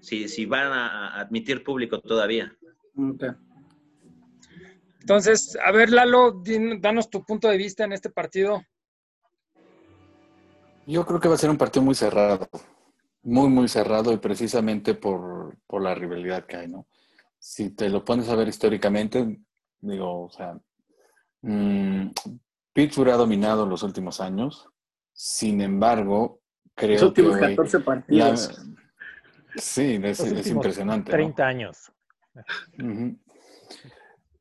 si, 0.00 0.28
si 0.28 0.46
van 0.46 0.72
a 0.72 1.20
admitir 1.20 1.64
público 1.64 2.00
todavía. 2.00 2.56
Entonces, 5.00 5.58
a 5.64 5.72
ver, 5.72 5.90
Lalo, 5.90 6.42
danos 6.78 7.10
tu 7.10 7.24
punto 7.24 7.48
de 7.48 7.56
vista 7.56 7.84
en 7.84 7.92
este 7.92 8.10
partido. 8.10 8.62
Yo 10.86 11.04
creo 11.06 11.20
que 11.20 11.28
va 11.28 11.34
a 11.34 11.38
ser 11.38 11.50
un 11.50 11.58
partido 11.58 11.84
muy 11.84 11.94
cerrado, 11.94 12.48
muy, 13.22 13.48
muy 13.48 13.68
cerrado 13.68 14.12
y 14.12 14.18
precisamente 14.18 14.94
por, 14.94 15.56
la 15.70 15.94
rivalidad 15.94 16.46
que 16.46 16.56
hay, 16.56 16.68
¿no? 16.68 16.86
Si 17.38 17.70
te 17.70 17.88
lo 17.88 18.04
pones 18.04 18.28
a 18.28 18.34
ver 18.34 18.48
históricamente, 18.48 19.40
digo, 19.80 20.24
o 20.24 20.30
sea, 20.30 20.58
mmm, 21.42 22.08
Pittsburgh 22.72 23.10
ha 23.10 23.16
dominado 23.16 23.66
los 23.66 23.82
últimos 23.82 24.20
años, 24.20 24.68
sin 25.12 25.60
embargo, 25.60 26.40
creo 26.74 26.94
los 26.94 27.02
últimos 27.02 27.36
14 27.36 27.80
partidos. 27.80 28.60
Sí, 29.56 30.00
es, 30.02 30.46
impresionante. 30.46 31.10
30 31.10 31.46
años. 31.46 31.92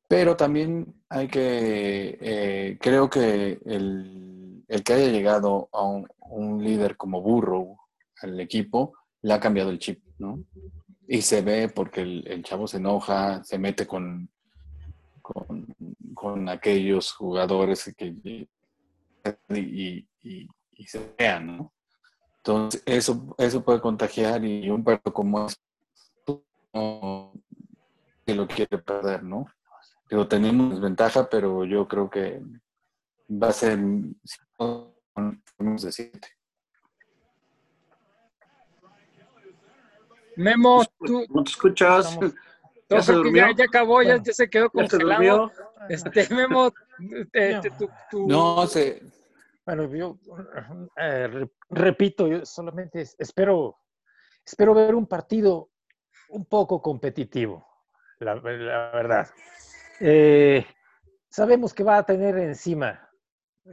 Pero 0.07 0.35
también 0.35 0.95
hay 1.09 1.27
que, 1.27 2.17
eh, 2.21 2.77
creo 2.79 3.09
que 3.09 3.59
el, 3.65 4.63
que 4.83 4.93
haya 4.93 5.07
llegado 5.07 5.69
a 5.71 5.83
un, 5.83 6.63
líder 6.63 6.97
como 6.97 7.21
Burrow 7.21 7.77
al 8.21 8.39
equipo, 8.39 8.93
le 9.21 9.33
ha 9.33 9.39
cambiado 9.39 9.69
el 9.69 9.79
chip, 9.79 10.01
¿no? 10.17 10.43
Y 11.07 11.21
se 11.21 11.41
ve 11.41 11.69
porque 11.69 12.01
el, 12.01 12.43
chavo 12.43 12.67
se 12.67 12.77
enoja, 12.77 13.43
se 13.43 13.57
mete 13.57 13.87
con, 13.87 14.29
con, 16.13 16.49
aquellos 16.49 17.13
jugadores 17.13 17.93
que, 17.97 18.47
y, 19.49 20.07
y 20.79 20.87
se 20.87 21.13
vean, 21.17 21.57
¿no? 21.57 21.73
Entonces, 22.37 22.81
eso, 22.85 23.35
eso 23.37 23.63
puede 23.63 23.81
contagiar 23.81 24.43
y 24.45 24.69
un 24.69 24.83
perro 24.83 25.13
como 25.13 25.45
es 25.45 25.59
que 28.25 28.35
lo 28.35 28.47
quiere 28.47 28.77
perder, 28.77 29.23
¿no? 29.23 29.45
Pero 30.07 30.27
tenemos 30.27 30.71
desventaja, 30.71 31.29
pero 31.29 31.65
yo 31.65 31.87
creo 31.87 32.09
que 32.09 32.41
va 33.29 33.49
a 33.49 33.53
ser 33.53 33.77
de 33.77 34.15
siete. 35.91 36.29
Memo, 40.39 40.85
tú. 41.05 41.25
¿No 41.29 41.43
te 41.43 41.51
escuchas? 41.51 42.17
¿Ya, 42.89 43.01
se 43.01 43.11
durmió? 43.11 43.45
Ya, 43.57 43.65
acabó, 43.65 44.01
ya, 44.01 44.23
se 44.23 44.49
quedó 44.49 44.69
congelado. 44.69 45.51
Este, 45.89 46.27
Memo, 46.33 46.71
te, 47.33 47.59
no, 48.13 48.65
se, 48.65 49.03
bueno, 49.65 49.93
yo 49.93 50.17
eh, 50.95 51.45
repito, 51.69 52.25
yo 52.27 52.45
solamente 52.45 53.03
espero, 53.17 53.77
espero 54.45 54.73
ver 54.73 54.95
un 54.95 55.07
partido 55.07 55.71
un 56.29 56.45
poco 56.45 56.81
competitivo, 56.81 57.67
la, 58.19 58.35
verdad. 58.35 59.27
Eh, 59.99 60.65
sabemos 61.29 61.73
que 61.73 61.83
va 61.83 61.97
a 61.97 62.05
tener 62.05 62.37
encima, 62.37 63.09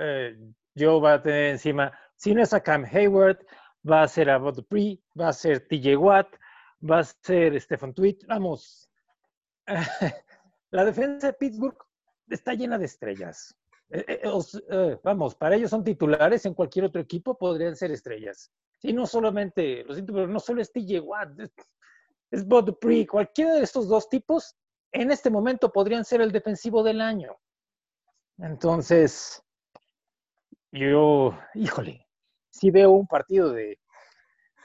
eh, 0.00 0.36
yo 0.74 1.00
va 1.00 1.14
a 1.14 1.22
tener 1.22 1.52
encima, 1.52 1.96
si 2.16 2.34
no 2.34 2.42
es 2.42 2.52
a 2.52 2.60
Cam 2.60 2.84
Hayward, 2.84 3.38
va 3.88 4.02
a 4.02 4.08
ser 4.08 4.30
a 4.30 4.38
Bud 4.38 4.56
Dupree, 4.56 5.00
va 5.18 5.28
a 5.28 5.32
ser 5.32 5.68
TJ 5.68 5.96
Watt, 5.96 6.28
va 6.90 7.00
a 7.00 7.04
ser 7.04 7.60
Stephen 7.60 7.92
Tweet, 7.92 8.18
vamos. 8.26 8.88
la 10.70 10.84
defensa 10.84 11.28
de 11.28 11.32
Pittsburgh 11.32 11.76
está 12.28 12.54
llena 12.54 12.78
de 12.78 12.86
estrellas. 12.86 13.56
Eh, 13.90 14.04
eh, 14.08 14.40
eh, 14.70 14.98
vamos, 15.02 15.34
para 15.34 15.56
ellos 15.56 15.70
son 15.70 15.84
titulares, 15.84 16.44
en 16.44 16.54
cualquier 16.54 16.86
otro 16.86 17.00
equipo 17.00 17.36
podrían 17.36 17.76
ser 17.76 17.90
estrellas. 17.92 18.50
Y 18.82 18.92
no 18.92 19.06
solamente, 19.06 19.84
lo 19.84 19.94
siento, 19.94 20.12
pero 20.12 20.26
no 20.26 20.40
solo 20.40 20.60
es 20.60 20.72
TJ 20.72 21.00
Watt, 21.00 21.40
es, 22.30 22.46
Bud 22.46 22.64
Dupree, 22.64 23.06
cualquiera 23.06 23.54
de 23.54 23.62
estos 23.62 23.88
dos 23.88 24.08
tipos 24.08 24.56
en 24.92 25.10
este 25.10 25.30
momento 25.30 25.72
podrían 25.72 26.04
ser 26.04 26.20
el 26.20 26.32
defensivo 26.32 26.82
del 26.82 27.00
año. 27.00 27.36
Entonces, 28.38 29.42
yo, 30.72 31.38
híjole, 31.54 32.06
si 32.50 32.70
veo 32.70 32.90
un 32.90 33.06
partido 33.06 33.52
de, 33.52 33.78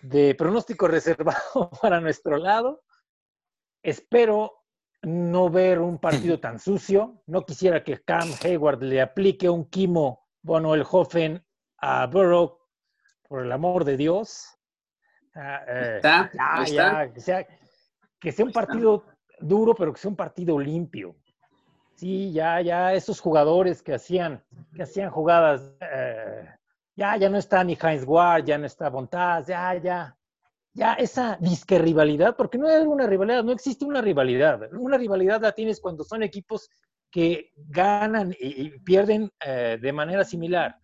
de 0.02 0.36
pronóstico 0.36 0.88
reservado 0.88 1.70
para 1.82 2.00
nuestro 2.00 2.38
lado. 2.38 2.84
Espero 3.84 4.64
no 5.02 5.50
ver 5.50 5.80
un 5.80 5.98
partido 5.98 6.40
tan 6.40 6.60
sucio. 6.60 7.24
No 7.26 7.46
quisiera 7.46 7.84
que 7.84 8.02
Cam 8.02 8.30
Hayward 8.44 8.84
le 8.84 9.02
aplique 9.02 9.50
un 9.50 9.66
quimo 9.70 10.22
bueno, 10.44 10.74
el 10.74 10.84
Hoffen 10.90 11.44
a 11.78 12.08
Burrow, 12.08 12.58
por 13.28 13.46
el 13.46 13.52
amor 13.52 13.86
de 13.86 13.98
Dios. 13.98 14.58
Ah, 15.36 15.62
eh, 15.68 15.96
está, 15.98 16.32
ya, 16.66 17.12
que, 17.14 17.22
sea, 17.22 17.48
que 18.20 18.32
sea 18.32 18.46
un 18.46 18.52
partido 18.52 19.06
duro, 19.40 19.74
pero 19.76 19.94
que 19.94 20.00
sea 20.00 20.10
un 20.10 20.16
partido 20.16 20.60
limpio. 20.60 21.16
Sí, 21.96 22.32
ya, 22.34 22.60
ya 22.62 22.94
esos 22.94 23.20
jugadores 23.20 23.84
que 23.84 23.94
hacían, 23.94 24.44
que 24.76 24.84
hacían 24.84 25.12
jugadas, 25.12 25.76
eh, 25.82 26.50
ya, 26.96 27.18
ya 27.18 27.30
no 27.30 27.38
está 27.38 27.64
ni 27.64 27.78
Heinz 27.82 28.04
Ward, 28.06 28.46
ya 28.46 28.58
no 28.58 28.66
está 28.66 28.90
Bontaz, 28.90 29.48
ya, 29.48 29.76
ya, 29.76 30.18
ya 30.74 30.94
esa 30.94 31.38
disque 31.40 31.80
rivalidad, 31.80 32.36
porque 32.36 32.58
no 32.58 32.68
hay 32.68 32.86
una 32.86 33.08
rivalidad, 33.08 33.44
no 33.44 33.52
existe 33.52 33.86
una 33.86 34.02
rivalidad. 34.02 34.72
Una 34.74 34.98
rivalidad 34.98 35.42
la 35.42 35.52
tienes 35.52 35.80
cuando 35.80 36.04
son 36.04 36.24
equipos 36.24 36.70
que 37.10 37.52
ganan 37.56 38.34
y, 38.40 38.80
pierden 38.80 39.30
eh, 39.46 39.78
de 39.82 39.94
manera 39.94 40.24
similar. 40.24 40.78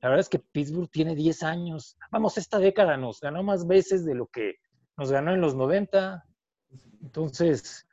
La 0.00 0.08
verdad 0.08 0.20
es 0.20 0.28
que 0.28 0.38
Pittsburgh 0.38 0.90
tiene 0.90 1.14
10 1.14 1.42
años. 1.42 1.96
Vamos, 2.10 2.36
esta 2.38 2.58
década 2.58 2.96
nos 2.96 3.20
ganó 3.20 3.42
más 3.42 3.66
veces 3.66 4.04
de 4.04 4.14
lo 4.14 4.26
que 4.26 4.56
nos 4.96 5.10
ganó 5.10 5.32
en 5.32 5.40
los 5.40 5.54
90. 5.54 6.24
Entonces, 7.02 7.86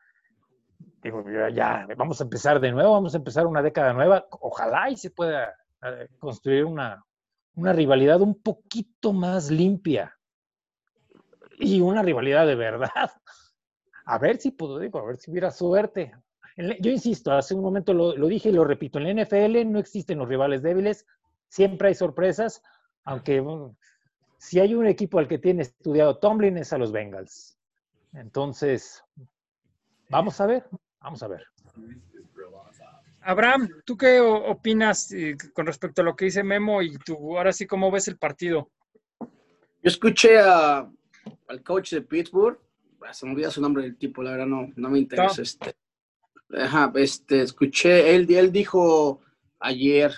digo, 1.03 1.23
ya, 1.53 1.87
vamos 1.97 2.21
a 2.21 2.23
empezar 2.23 2.59
de 2.59 2.71
nuevo, 2.71 2.93
vamos 2.93 3.13
a 3.13 3.17
empezar 3.17 3.45
una 3.45 3.61
década 3.61 3.93
nueva. 3.93 4.25
Ojalá 4.31 4.89
y 4.89 4.97
se 4.97 5.11
pueda 5.11 5.53
eh, 5.83 6.07
construir 6.19 6.65
una, 6.65 7.03
una 7.55 7.73
rivalidad 7.73 8.21
un 8.21 8.35
poquito 8.35 9.13
más 9.13 9.51
limpia 9.51 10.17
y 11.59 11.81
una 11.81 12.01
rivalidad 12.01 12.47
de 12.47 12.55
verdad. 12.55 12.89
A 14.05 14.17
ver 14.17 14.37
si 14.37 14.51
puedo, 14.51 14.79
digo, 14.79 14.99
a 14.99 15.05
ver 15.05 15.17
si 15.17 15.29
hubiera 15.29 15.51
suerte. 15.51 16.11
Yo 16.57 16.91
insisto, 16.91 17.31
hace 17.31 17.53
un 17.53 17.61
momento 17.61 17.93
lo, 17.93 18.13
dije 18.27 18.49
y 18.49 18.51
lo 18.51 18.65
repito, 18.65 18.99
en 18.99 19.05
la 19.15 19.23
NFL 19.23 19.71
no 19.71 19.79
existen 19.79 20.17
los 20.17 20.27
rivales 20.27 20.63
débiles, 20.63 21.05
siempre 21.47 21.89
hay 21.89 21.95
sorpresas, 21.95 22.61
aunque 23.05 23.41
si 24.37 24.59
hay 24.59 24.73
un 24.73 24.87
equipo 24.87 25.19
al 25.19 25.27
que 25.27 25.37
tiene 25.37 25.61
estudiado 25.61 26.17
Tomlin 26.17 26.57
es 26.57 26.73
a 26.73 26.77
los 26.77 26.91
Bengals. 26.91 27.57
Entonces, 28.13 29.03
vamos 30.09 30.41
a 30.41 30.47
ver, 30.47 30.67
vamos 30.99 31.23
a 31.23 31.27
ver. 31.27 31.45
Abraham, 33.23 33.69
¿tú 33.85 33.95
qué 33.95 34.19
opinas 34.19 35.11
eh, 35.11 35.37
con 35.53 35.65
respecto 35.65 36.01
a 36.01 36.05
lo 36.05 36.15
que 36.15 36.25
dice 36.25 36.43
Memo 36.43 36.81
y 36.81 36.97
tú 36.97 37.37
ahora 37.37 37.53
sí 37.53 37.67
cómo 37.67 37.91
ves 37.91 38.07
el 38.07 38.17
partido? 38.17 38.71
Yo 39.19 39.27
escuché 39.83 40.39
al 40.39 41.63
coach 41.63 41.93
de 41.93 42.01
Pittsburgh, 42.01 42.59
se 43.11 43.25
me 43.25 43.33
olvida 43.33 43.51
su 43.51 43.61
nombre 43.61 43.83
del 43.83 43.97
tipo, 43.97 44.23
la 44.23 44.31
verdad 44.31 44.47
no, 44.47 44.69
no 44.75 44.89
me 44.89 44.99
interesa. 44.99 45.41
Este, 45.41 45.75
ajá, 46.55 46.91
este, 46.95 47.41
escuché, 47.41 48.15
él, 48.15 48.31
él 48.31 48.51
dijo 48.51 49.21
ayer 49.59 50.13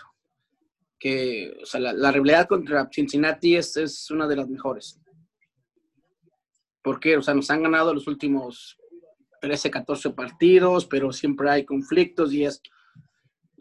que 0.99 1.57
o 1.61 1.65
sea, 1.65 1.81
la, 1.81 1.93
la, 1.93 2.11
rivalidad 2.11 2.47
contra 2.47 2.87
Cincinnati 2.89 3.57
es, 3.57 3.75
es 3.75 4.09
una 4.11 4.27
de 4.27 4.35
las 4.37 4.47
mejores. 4.47 4.99
Porque, 6.81 7.17
o 7.17 7.21
sea, 7.21 7.33
nos 7.33 7.49
han 7.49 7.63
ganado 7.63 7.93
los 7.93 8.07
últimos 8.07 8.77
13, 9.41 9.71
14 9.71 10.09
partidos, 10.11 10.85
pero 10.85 11.11
siempre 11.11 11.49
hay 11.49 11.65
conflictos 11.65 12.31
y 12.33 12.45
es 12.45 12.61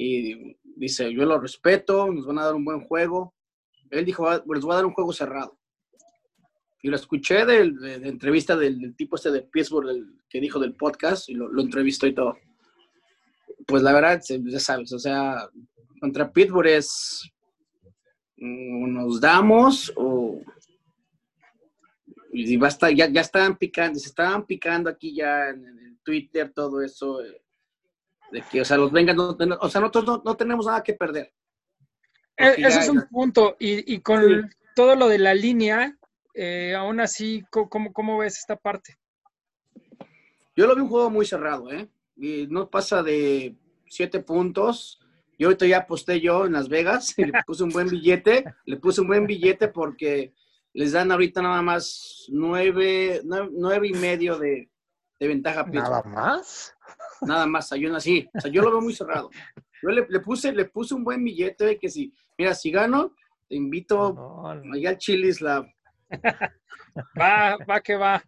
y 0.02 0.56
dice, 0.76 1.12
yo 1.12 1.24
lo 1.24 1.40
respeto, 1.40 2.10
nos 2.10 2.26
van 2.26 2.38
a 2.38 2.44
dar 2.44 2.54
un 2.54 2.64
buen 2.64 2.80
juego. 2.80 3.34
Él 3.90 4.04
dijo, 4.04 4.28
ah, 4.28 4.42
les 4.52 4.64
voy 4.64 4.72
a 4.72 4.76
dar 4.76 4.86
un 4.86 4.92
juego 4.92 5.12
cerrado. 5.12 5.58
Y 6.82 6.88
lo 6.88 6.96
escuché 6.96 7.46
de, 7.46 7.70
de, 7.70 8.08
entrevista 8.08 8.56
del, 8.56 8.94
tipo 8.96 9.16
este 9.16 9.30
de 9.30 9.42
Pittsburgh 9.42 9.88
que 10.28 10.40
dijo 10.40 10.58
del 10.58 10.74
podcast 10.74 11.28
y 11.28 11.34
lo, 11.34 11.60
entrevistó 11.60 12.06
y 12.06 12.14
todo. 12.14 12.36
Pues 13.66 13.82
la 13.82 13.92
verdad, 13.92 14.20
ya 14.28 14.58
sabes, 14.58 14.92
o 14.92 14.98
sea, 14.98 15.48
contra 16.00 16.32
Pittsburgh 16.32 16.66
es 16.66 17.30
nos 18.36 19.20
damos 19.20 19.92
o 19.94 20.40
ya, 22.94 23.20
estaban 23.20 23.56
picando, 23.56 23.98
se 23.98 24.08
estaban 24.08 24.46
picando 24.46 24.90
aquí 24.90 25.14
ya 25.14 25.50
en, 25.50 25.80
Twitter 26.04 26.52
todo 26.52 26.82
eso. 26.82 27.20
Eh, 28.32 28.36
de 28.36 28.42
que, 28.42 28.60
o 28.60 28.64
sea, 28.64 28.76
los 28.76 28.90
vengan, 28.90 29.18
o 29.18 29.68
sea, 29.68 29.80
nosotros 29.80 30.22
no, 30.24 30.36
tenemos 30.36 30.66
nada 30.66 30.82
que 30.82 30.94
perder. 30.94 31.32
E, 32.36 32.54
ese 32.58 32.80
es 32.80 32.88
un 32.88 33.06
punto. 33.08 33.56
Y, 33.58 34.00
con 34.00 34.50
todo 34.74 34.96
lo 34.96 35.08
de 35.08 35.18
la 35.18 35.34
línea, 35.34 35.96
eh, 36.34 36.74
aún 36.74 37.00
así, 37.00 37.44
¿cómo, 37.50 37.92
¿cómo, 37.92 38.18
ves 38.18 38.38
esta 38.38 38.56
parte? 38.56 38.96
Yo 40.56 40.66
lo 40.66 40.74
vi 40.74 40.82
un 40.82 40.88
juego 40.88 41.10
muy 41.10 41.26
cerrado, 41.26 41.70
¿eh? 41.70 41.88
Y 42.16 42.46
no 42.48 42.68
pasa 42.68 43.02
de 43.02 43.56
siete 43.86 44.20
puntos. 44.20 45.00
Yo 45.38 45.48
ahorita 45.48 45.66
ya 45.66 45.78
aposté 45.78 46.20
yo 46.20 46.46
en 46.46 46.52
Las 46.52 46.68
Vegas 46.68 47.18
y 47.18 47.24
le 47.24 47.42
puse 47.46 47.64
un 47.64 47.70
buen 47.70 47.88
billete. 47.88 48.44
le 48.66 48.76
puse 48.76 49.00
un 49.00 49.08
buen 49.08 49.26
billete 49.26 49.68
porque 49.68 50.34
les 50.74 50.92
dan 50.92 51.10
ahorita 51.10 51.42
nada 51.42 51.62
más 51.62 52.26
nueve, 52.28 53.20
nueve, 53.24 53.88
y 53.88 53.92
medio 53.92 54.38
de, 54.38 54.70
de 55.18 55.28
ventaja. 55.28 55.64
¿Nada 55.64 56.02
más? 56.04 56.74
Nada 57.22 57.46
más, 57.46 57.72
hay 57.72 57.86
una 57.86 57.98
así. 57.98 58.28
O 58.34 58.40
sea, 58.40 58.50
yo 58.50 58.62
lo 58.62 58.70
veo 58.70 58.80
muy 58.80 58.94
cerrado. 58.94 59.30
Yo 59.82 59.90
le, 59.90 60.20
puse, 60.20 60.52
le 60.52 60.66
puse 60.66 60.94
un 60.94 61.04
buen 61.04 61.22
billete 61.24 61.64
de 61.64 61.78
que 61.78 61.88
si, 61.88 62.14
mira, 62.38 62.54
si 62.54 62.70
gano, 62.70 63.14
te 63.48 63.56
invito 63.56 64.46
allá 64.72 64.90
al 64.90 64.98
Chilis 64.98 65.40
la. 65.40 65.60
va, 67.20 67.56
va 67.68 67.80
que 67.80 67.96
va. 67.96 68.22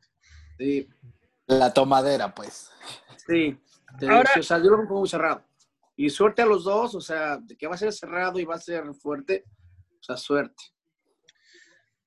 Sí. 0.59 0.89
La 1.47 1.73
tomadera, 1.73 2.35
pues. 2.35 2.71
Sí. 3.27 3.57
Ahora, 4.09 4.31
o 4.39 4.43
sea, 4.43 4.59
yo 4.59 4.71
lo 4.71 4.79
veo 4.79 4.99
muy 4.99 5.09
cerrado. 5.09 5.45
Y 5.97 6.11
suerte 6.11 6.43
a 6.43 6.47
los 6.47 6.65
dos, 6.65 6.95
o 6.95 7.01
sea, 7.01 7.37
de 7.37 7.57
que 7.57 7.67
va 7.67 7.75
a 7.75 7.79
ser 7.79 7.93
cerrado 7.93 8.39
y 8.41 8.45
va 8.45 8.57
a 8.57 8.61
ser 8.61 8.83
fuerte, 8.95 9.45
o 10.01 10.03
sea, 10.03 10.17
suerte. 10.17 10.63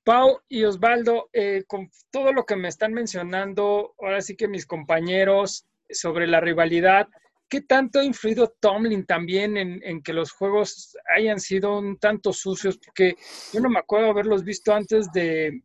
Pau 0.04 0.40
y 0.48 0.64
Osvaldo, 0.64 1.28
eh, 1.32 1.64
con 1.66 1.90
todo 2.10 2.32
lo 2.32 2.44
que 2.44 2.56
me 2.56 2.68
están 2.68 2.92
mencionando, 2.92 3.94
ahora 4.00 4.20
sí 4.20 4.36
que 4.36 4.48
mis 4.48 4.66
compañeros, 4.66 5.66
sobre 5.90 6.26
la 6.26 6.40
rivalidad. 6.40 7.08
¿Qué 7.48 7.62
tanto 7.62 8.00
ha 8.00 8.04
influido 8.04 8.54
Tomlin 8.60 9.06
también 9.06 9.56
en, 9.56 10.02
que 10.02 10.12
los 10.12 10.32
juegos 10.32 10.96
hayan 11.16 11.40
sido 11.40 11.78
un 11.78 11.98
tanto 11.98 12.32
sucios? 12.32 12.78
Porque 12.78 13.16
yo 13.52 13.60
no 13.60 13.70
me 13.70 13.78
acuerdo 13.78 14.10
haberlos 14.10 14.44
visto 14.44 14.74
antes 14.74 15.10
de, 15.12 15.62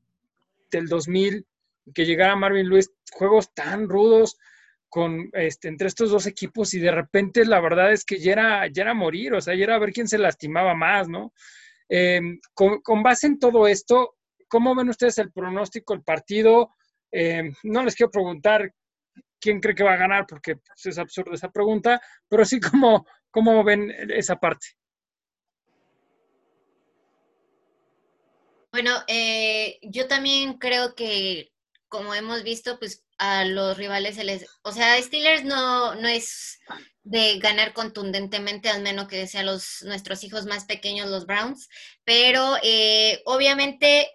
del 0.71 0.87
2000, 0.87 1.45
que 1.93 2.05
llegara 2.05 2.37
Marvin 2.37 2.69
Lewis, 2.69 2.91
juegos 3.11 3.53
tan 3.53 3.89
rudos 3.89 4.37
con, 4.87 5.29
este, 5.33 5.67
entre 5.67 5.87
estos 5.87 6.11
dos 6.11 6.27
equipos 6.27 6.73
y 6.73 6.79
de 6.79 6.91
repente 6.91 7.45
la 7.45 7.59
verdad 7.59 7.91
es 7.91 8.05
que 8.05 8.19
ya 8.19 8.31
era, 8.33 8.67
ya 8.67 8.93
morir, 8.93 9.33
o 9.33 9.41
sea, 9.41 9.55
ya 9.55 9.63
era 9.63 9.79
ver 9.79 9.91
quién 9.91 10.07
se 10.07 10.19
lastimaba 10.19 10.75
más, 10.75 11.09
¿no? 11.09 11.33
Em, 11.89 12.39
con, 12.53 13.03
base 13.03 13.27
en 13.27 13.39
todo 13.39 13.67
esto, 13.67 14.15
¿cómo 14.47 14.75
ven 14.75 14.89
ustedes 14.89 15.17
el 15.17 15.31
pronóstico, 15.31 15.93
el 15.93 16.03
partido? 16.03 16.69
Em, 17.11 17.53
no 17.63 17.83
les 17.83 17.95
quiero 17.95 18.11
preguntar 18.11 18.73
quién 19.43 19.59
cree 19.59 19.75
que 19.75 19.83
va 19.83 19.93
a 19.93 19.97
ganar, 19.97 20.25
porque 20.25 20.55
pues, 20.55 20.85
es 20.85 20.97
absurda 20.97 21.35
esa 21.35 21.51
pregunta, 21.51 22.01
pero 22.29 22.45
sí 22.45 22.61
como, 22.61 23.05
cómo 23.29 23.61
ven 23.63 23.93
esa 24.09 24.37
parte. 24.37 24.67
Bueno, 28.71 28.91
eh, 29.07 29.79
yo 29.83 30.07
también 30.07 30.53
creo 30.57 30.95
que, 30.95 31.51
como 31.89 32.15
hemos 32.15 32.43
visto, 32.43 32.79
pues 32.79 33.03
a 33.19 33.45
los 33.45 33.77
rivales 33.77 34.15
se 34.15 34.23
les, 34.23 34.47
o 34.63 34.71
sea, 34.71 34.99
Steelers 34.99 35.43
no, 35.43 35.93
no 35.95 36.07
es 36.07 36.59
de 37.03 37.37
ganar 37.37 37.73
contundentemente, 37.73 38.69
al 38.69 38.81
menos 38.81 39.07
que 39.07 39.27
sean 39.27 39.45
los 39.45 39.83
nuestros 39.83 40.23
hijos 40.23 40.45
más 40.45 40.65
pequeños, 40.65 41.09
los 41.09 41.27
Browns, 41.27 41.69
pero 42.03 42.55
eh, 42.63 43.21
obviamente, 43.25 44.09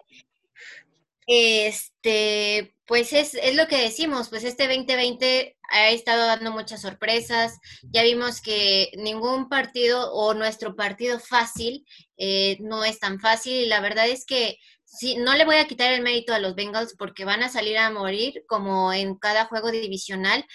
este, 1.31 2.73
pues 2.87 3.13
es, 3.13 3.35
es, 3.35 3.55
lo 3.55 3.67
que 3.67 3.77
decimos, 3.77 4.29
pues 4.29 4.43
este 4.43 4.67
2020 4.67 5.55
ha 5.69 5.89
estado 5.89 6.25
dando 6.25 6.51
muchas 6.51 6.81
sorpresas. 6.81 7.59
Ya 7.83 8.01
vimos 8.01 8.41
que 8.41 8.89
ningún 8.97 9.47
partido 9.47 10.11
o 10.11 10.33
nuestro 10.33 10.75
partido 10.75 11.19
fácil 11.19 11.85
eh, 12.17 12.57
no 12.61 12.83
es 12.83 12.99
tan 12.99 13.19
fácil 13.19 13.53
y 13.53 13.67
la 13.67 13.79
verdad 13.79 14.09
es 14.09 14.25
que 14.25 14.57
sí, 14.97 15.17
no 15.17 15.35
le 15.35 15.45
voy 15.45 15.57
a 15.57 15.67
quitar 15.67 15.93
el 15.93 16.01
mérito 16.01 16.33
a 16.33 16.39
los 16.39 16.55
Bengals 16.55 16.95
porque 16.97 17.25
van 17.25 17.43
a 17.43 17.49
salir 17.49 17.77
a 17.77 17.91
morir 17.91 18.43
como 18.47 18.91
en 18.91 19.15
cada 19.15 19.45
juego 19.45 19.71
divisional. 19.71 20.45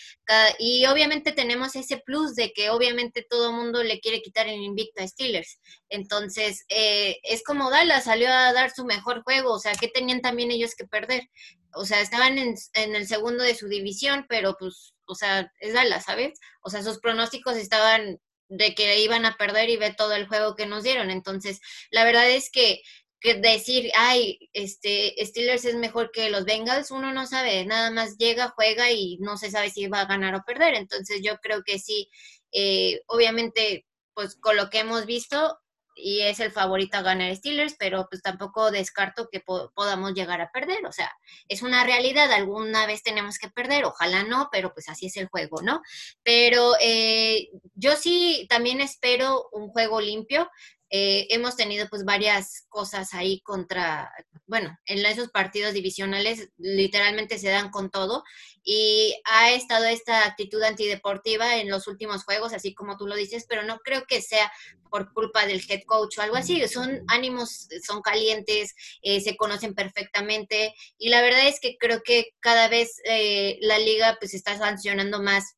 y 0.59 0.87
obviamente 0.87 1.33
tenemos 1.33 1.77
ese 1.77 1.99
plus 1.99 2.35
de 2.35 2.53
que 2.53 2.71
obviamente 2.71 3.25
todo 3.29 3.51
el 3.51 3.57
mundo 3.57 3.83
le 3.83 4.01
quiere 4.01 4.23
quitar 4.23 4.49
el 4.49 4.61
invicto 4.61 5.03
a 5.03 5.09
Steelers. 5.09 5.61
Entonces, 5.89 6.65
eh, 6.69 7.19
es 7.23 7.43
como 7.45 7.71
Dallas 7.71 8.05
salió 8.05 8.29
a 8.31 8.53
dar 8.53 8.71
su 8.71 8.85
mejor 8.85 9.23
juego. 9.23 9.53
O 9.53 9.59
sea, 9.59 9.73
¿qué 9.75 9.89
tenían 9.89 10.21
también 10.21 10.51
ellos 10.51 10.75
que 10.75 10.87
perder? 10.87 11.29
O 11.75 11.85
sea, 11.85 12.01
estaban 12.01 12.39
en, 12.39 12.55
en 12.75 12.97
el 12.97 13.07
segundo 13.07 13.45
de 13.45 13.55
su 13.55 13.69
división, 13.69 14.27
pero 14.29 14.57
pues, 14.59 14.95
o 15.07 15.15
sea, 15.15 15.51
es 15.61 15.75
Dallas, 15.75 16.05
¿sabes? 16.05 16.39
O 16.63 16.71
sea, 16.71 16.83
sus 16.83 16.99
pronósticos 17.01 17.57
estaban 17.57 18.21
de 18.49 18.75
que 18.75 19.01
iban 19.01 19.25
a 19.27 19.37
perder 19.37 19.71
y 19.71 19.77
ve 19.77 19.95
todo 19.97 20.15
el 20.15 20.29
juego 20.29 20.55
que 20.55 20.67
nos 20.67 20.85
dieron. 20.85 21.11
Entonces, 21.11 21.61
la 21.91 22.05
verdad 22.05 22.29
es 22.31 22.51
que 22.51 22.83
que 23.25 23.35
decir, 23.37 23.91
ay, 23.97 24.39
este, 24.53 25.15
Steelers 25.25 25.65
es 25.65 25.77
mejor 25.77 26.11
que 26.13 26.29
los 26.29 26.45
Bengals, 26.45 26.91
uno 26.91 27.11
no 27.11 27.27
sabe, 27.27 27.65
nada 27.65 27.91
más 27.91 28.19
llega, 28.19 28.53
juega 28.55 28.93
y 28.93 29.17
no 29.19 29.39
se 29.39 29.51
sabe 29.51 29.71
si 29.71 29.87
va 29.89 30.03
a 30.03 30.07
ganar 30.07 30.35
o 30.35 30.45
perder. 30.45 30.75
Entonces 30.75 31.23
yo 31.25 31.39
creo 31.39 31.63
que 31.65 31.79
sí, 31.79 32.11
eh, 32.53 33.01
obviamente, 33.07 33.87
pues 34.13 34.37
con 34.37 34.57
lo 34.57 34.69
que 34.69 34.81
hemos 34.81 35.07
visto, 35.07 35.59
y 35.97 36.21
es 36.23 36.41
el 36.41 36.51
favorito 36.51 36.99
a 36.99 37.03
ganar 37.03 37.35
Steelers, 37.35 37.77
pero 37.79 38.07
pues 38.11 38.21
tampoco 38.21 38.71
descarto 38.71 39.29
que 39.31 39.41
podamos 39.41 40.13
llegar 40.13 40.41
a 40.41 40.51
perder, 40.51 40.85
o 40.87 40.93
sea, 40.93 41.11
es 41.49 41.63
una 41.63 41.85
realidad, 41.85 42.33
alguna 42.33 42.87
vez 42.87 43.03
tenemos 43.03 43.39
que 43.39 43.49
perder, 43.49 43.85
ojalá 43.85 44.25
no, 44.25 44.49
pero 44.51 44.73
pues 44.75 44.89
así 44.89 45.07
es 45.07 45.17
el 45.17 45.29
juego, 45.29 45.63
¿no? 45.63 45.83
Pero 46.23 46.73
eh, 46.81 47.49
yo 47.75 47.97
sí 47.97 48.47
también 48.51 48.81
espero 48.81 49.49
un 49.53 49.69
juego 49.69 50.01
limpio, 50.01 50.51
eh, 50.97 51.27
hemos 51.31 51.57
tenido 51.57 51.89
pues 51.89 52.05
varias 52.05 52.67
cosas 52.69 53.15
ahí 53.15 53.41
contra, 53.41 54.13
bueno, 54.47 54.79
en 54.87 55.05
esos 55.05 55.29
partidos 55.29 55.75
divisionales 55.75 56.51
literalmente 56.57 57.37
se 57.41 57.49
dan 57.49 57.71
con 57.71 57.91
todo 57.91 58.23
y 58.63 59.21
ha 59.25 59.51
estado 59.51 59.87
esta 59.87 60.25
actitud 60.25 60.63
antideportiva 60.63 61.57
en 61.57 61.69
los 61.69 61.89
últimos 61.89 62.23
juegos, 62.23 62.53
así 62.53 62.75
como 62.75 62.97
tú 62.97 63.09
lo 63.09 63.17
dices, 63.17 63.45
pero 63.49 63.65
no 63.65 63.79
creo 63.79 64.05
que 64.07 64.23
sea 64.23 64.53
por 64.89 65.13
culpa 65.13 65.47
del 65.47 65.65
head 65.69 65.83
coach 65.85 66.19
o 66.19 66.23
algo 66.23 66.37
así, 66.37 66.65
son 66.69 67.03
ánimos, 67.09 67.67
son 67.85 68.01
calientes, 68.01 68.77
eh, 69.03 69.21
se 69.21 69.37
conocen 69.37 69.75
perfectamente 69.75 70.77
y 70.97 71.09
la 71.09 71.23
verdad 71.23 71.49
es 71.49 71.59
que 71.59 71.77
creo 71.77 72.03
que 72.05 72.29
cada 72.39 72.69
vez 72.69 73.01
eh, 73.05 73.59
la 73.63 73.81
liga 73.81 74.17
pues 74.21 74.33
está 74.33 74.57
sancionando 74.57 75.21
más 75.21 75.57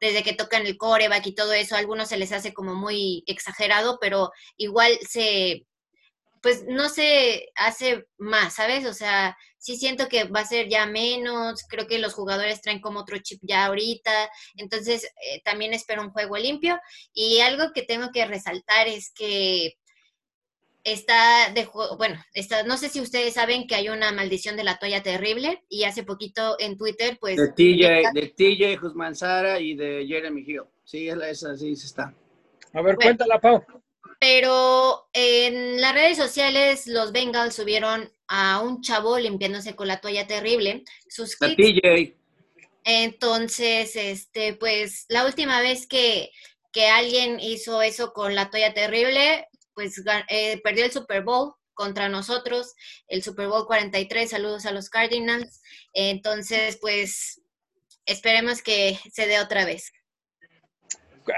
desde 0.00 0.22
que 0.22 0.32
tocan 0.32 0.66
el 0.66 0.76
coreback 0.76 1.26
y 1.26 1.34
todo 1.34 1.52
eso, 1.52 1.74
a 1.74 1.78
algunos 1.78 2.08
se 2.08 2.16
les 2.16 2.32
hace 2.32 2.52
como 2.54 2.74
muy 2.74 3.22
exagerado, 3.26 3.98
pero 4.00 4.30
igual 4.56 4.98
se, 5.08 5.66
pues 6.42 6.64
no 6.66 6.88
se 6.88 7.50
hace 7.54 8.06
más, 8.18 8.54
¿sabes? 8.54 8.86
O 8.86 8.94
sea, 8.94 9.36
sí 9.58 9.76
siento 9.76 10.08
que 10.08 10.24
va 10.24 10.40
a 10.40 10.46
ser 10.46 10.68
ya 10.68 10.86
menos, 10.86 11.64
creo 11.68 11.86
que 11.86 11.98
los 11.98 12.14
jugadores 12.14 12.62
traen 12.62 12.80
como 12.80 13.00
otro 13.00 13.18
chip 13.18 13.40
ya 13.42 13.66
ahorita, 13.66 14.30
entonces 14.56 15.04
eh, 15.04 15.42
también 15.44 15.74
espero 15.74 16.02
un 16.02 16.12
juego 16.12 16.36
limpio. 16.38 16.80
Y 17.12 17.40
algo 17.40 17.72
que 17.74 17.82
tengo 17.82 18.10
que 18.12 18.24
resaltar 18.24 18.88
es 18.88 19.12
que 19.14 19.74
está 20.84 21.52
de 21.52 21.68
bueno, 21.98 22.16
está, 22.34 22.62
no 22.62 22.76
sé 22.76 22.88
si 22.88 23.00
ustedes 23.00 23.34
saben 23.34 23.66
que 23.66 23.74
hay 23.74 23.88
una 23.88 24.12
maldición 24.12 24.56
de 24.56 24.64
la 24.64 24.78
toalla 24.78 25.02
terrible 25.02 25.62
y 25.68 25.84
hace 25.84 26.02
poquito 26.02 26.56
en 26.58 26.76
Twitter, 26.76 27.18
pues... 27.20 27.36
De 27.36 27.48
TJ, 27.48 28.12
de 28.12 28.28
TJ 28.28 28.80
Guzmán 28.80 29.14
Sara 29.14 29.60
y 29.60 29.74
de 29.74 30.06
Jeremy 30.06 30.42
Hill. 30.46 30.62
Sí, 30.84 31.08
esa 31.08 31.56
sí 31.56 31.76
se 31.76 31.86
está. 31.86 32.14
A 32.72 32.82
ver, 32.82 32.96
cuéntala, 32.96 33.38
Pau. 33.40 33.64
Pero 34.18 35.08
en 35.12 35.80
las 35.80 35.94
redes 35.94 36.18
sociales 36.18 36.86
los 36.86 37.12
Bengals 37.12 37.54
subieron 37.54 38.12
a 38.28 38.60
un 38.60 38.82
chavo 38.82 39.18
limpiándose 39.18 39.74
con 39.74 39.88
la 39.88 40.00
toalla 40.00 40.26
terrible. 40.26 40.84
Sus 41.08 41.38
TJ. 41.38 42.14
Entonces, 42.84 43.96
este, 43.96 44.54
pues 44.54 45.06
la 45.08 45.24
última 45.26 45.60
vez 45.60 45.86
que, 45.86 46.30
que 46.72 46.88
alguien 46.88 47.40
hizo 47.40 47.82
eso 47.82 48.12
con 48.12 48.34
la 48.34 48.50
toalla 48.50 48.74
terrible 48.74 49.48
pues 49.74 50.02
eh, 50.28 50.60
perdió 50.62 50.84
el 50.84 50.92
Super 50.92 51.22
Bowl 51.22 51.54
contra 51.74 52.08
nosotros, 52.08 52.74
el 53.08 53.22
Super 53.22 53.48
Bowl 53.48 53.66
43, 53.66 54.28
saludos 54.28 54.66
a 54.66 54.72
los 54.72 54.90
Cardinals. 54.90 55.62
Entonces, 55.94 56.78
pues 56.80 57.40
esperemos 58.04 58.60
que 58.62 58.98
se 59.10 59.26
dé 59.26 59.40
otra 59.40 59.64
vez. 59.64 59.90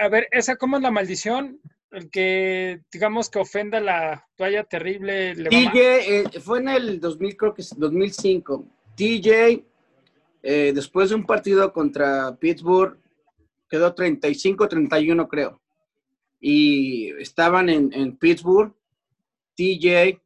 A 0.01 0.09
ver, 0.09 0.27
¿esa 0.33 0.57
cómo 0.57 0.77
es 0.77 0.83
la 0.83 0.90
maldición? 0.90 1.61
El 1.92 2.11
que, 2.11 2.81
digamos, 2.90 3.31
que 3.31 3.38
ofenda 3.38 3.79
la 3.79 4.27
toalla 4.37 4.64
terrible. 4.64 5.35
Le 5.35 5.51
TJ, 5.51 5.77
eh, 5.77 6.40
fue 6.40 6.59
en 6.59 6.68
el 6.68 7.01
2000, 7.01 7.37
creo 7.37 7.55
que 7.55 7.62
es 7.62 7.79
2005. 7.79 8.66
TJ, 8.97 9.64
eh, 10.42 10.73
después 10.75 11.11
de 11.11 11.14
un 11.14 11.25
partido 11.25 11.73
contra 11.73 12.35
Pittsburgh, 12.37 12.99
quedó 13.68 13.95
35-31, 13.95 15.29
creo 15.29 15.62
y 16.44 17.11
estaban 17.20 17.68
en, 17.68 18.16
Pittsburgh, 18.16 18.74
TJ 19.55 20.20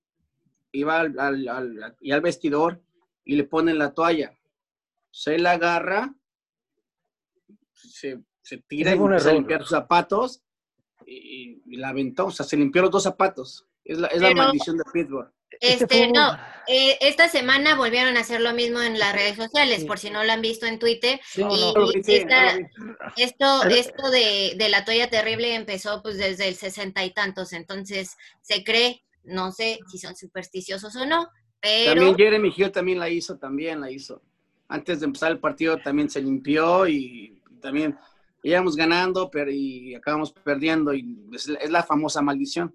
iba 0.72 1.00
al, 1.00 1.18
al, 1.20 1.96
y 2.00 2.11
al 2.11 2.20
vestidor 2.22 2.81
y 3.22 3.37
le 3.37 3.44
ponen 3.44 3.79
la 3.79 3.92
toalla. 3.92 4.35
Se 5.11 5.38
la 5.38 5.52
agarra, 5.52 6.14
se, 7.74 8.22
tira 8.66 8.94
y 8.94 9.20
se 9.20 9.35
limpia 9.35 9.59
sus 9.59 9.68
zapatos 9.68 10.42
y, 11.07 11.76
la 11.76 11.90
aventó, 11.90 12.26
o 12.26 12.31
sea, 12.31 12.46
se 12.46 12.57
limpió 12.57 12.81
los 12.81 12.90
dos 12.90 13.02
zapatos. 13.02 13.66
Es 13.85 13.98
la, 13.98 14.07
es 14.09 14.22
la 14.22 14.35
maldición 14.35 14.79
de 14.79 14.85
Pittsburgh. 14.90 15.31
Este, 15.61 15.85
este 15.85 16.09
no, 16.09 16.37
eh, 16.69 16.99
esta 17.01 17.29
semana 17.29 17.77
volvieron 17.77 18.16
a 18.16 18.21
hacer 18.21 18.40
lo 18.40 18.53
mismo 18.53 18.81
en 18.81 18.99
las 18.99 19.14
redes 19.14 19.37
sociales, 19.37 19.85
por 19.85 19.99
si 19.99 20.11
no 20.11 20.25
lo 20.25 20.33
han 20.33 20.42
visto 20.42 20.66
en 20.66 20.79
Twitter. 20.81 21.21
y, 21.37 21.42
esto, 23.16 23.62
esto 23.69 24.11
de, 24.11 24.55
de, 24.57 24.69
la 24.69 24.85
toalla 24.85 25.09
terrible 25.09 25.55
empezó 25.55 26.03
pues 26.03 26.19
desde 26.19 26.49
el 26.49 26.57
sesenta 26.57 27.05
y 27.05 27.12
tantos, 27.12 27.53
entonces 27.53 28.16
se 28.42 28.64
cree, 28.64 29.05
no 29.23 29.53
sé 29.53 29.79
si 29.88 29.99
son 29.99 30.16
supersticiosos 30.16 30.97
o 30.97 31.07
no, 31.07 31.29
pero... 31.61 31.95
También 31.95 32.16
Jeremy 32.16 32.53
Hill 32.57 32.73
también 32.73 32.99
la 32.99 33.09
hizo, 33.09 33.38
también 33.38 33.81
la 33.81 33.90
hizo. 33.90 34.23
Antes 34.69 35.01
de 35.01 35.07
empezar 35.07 35.31
el 35.31 35.38
partido 35.38 35.79
también 35.79 36.11
se 36.11 36.21
limpió 36.21 36.88
y 36.88 37.40
también 37.61 37.97
íbamos 38.42 38.75
ganando 38.77 39.31
pero 39.31 39.51
y 39.53 39.95
acabamos 39.95 40.33
perdiendo 40.33 40.92
y 40.92 41.16
es, 41.33 41.49
es 41.49 41.71
la 41.71 41.85
famosa 41.85 42.23
maldición. 42.23 42.75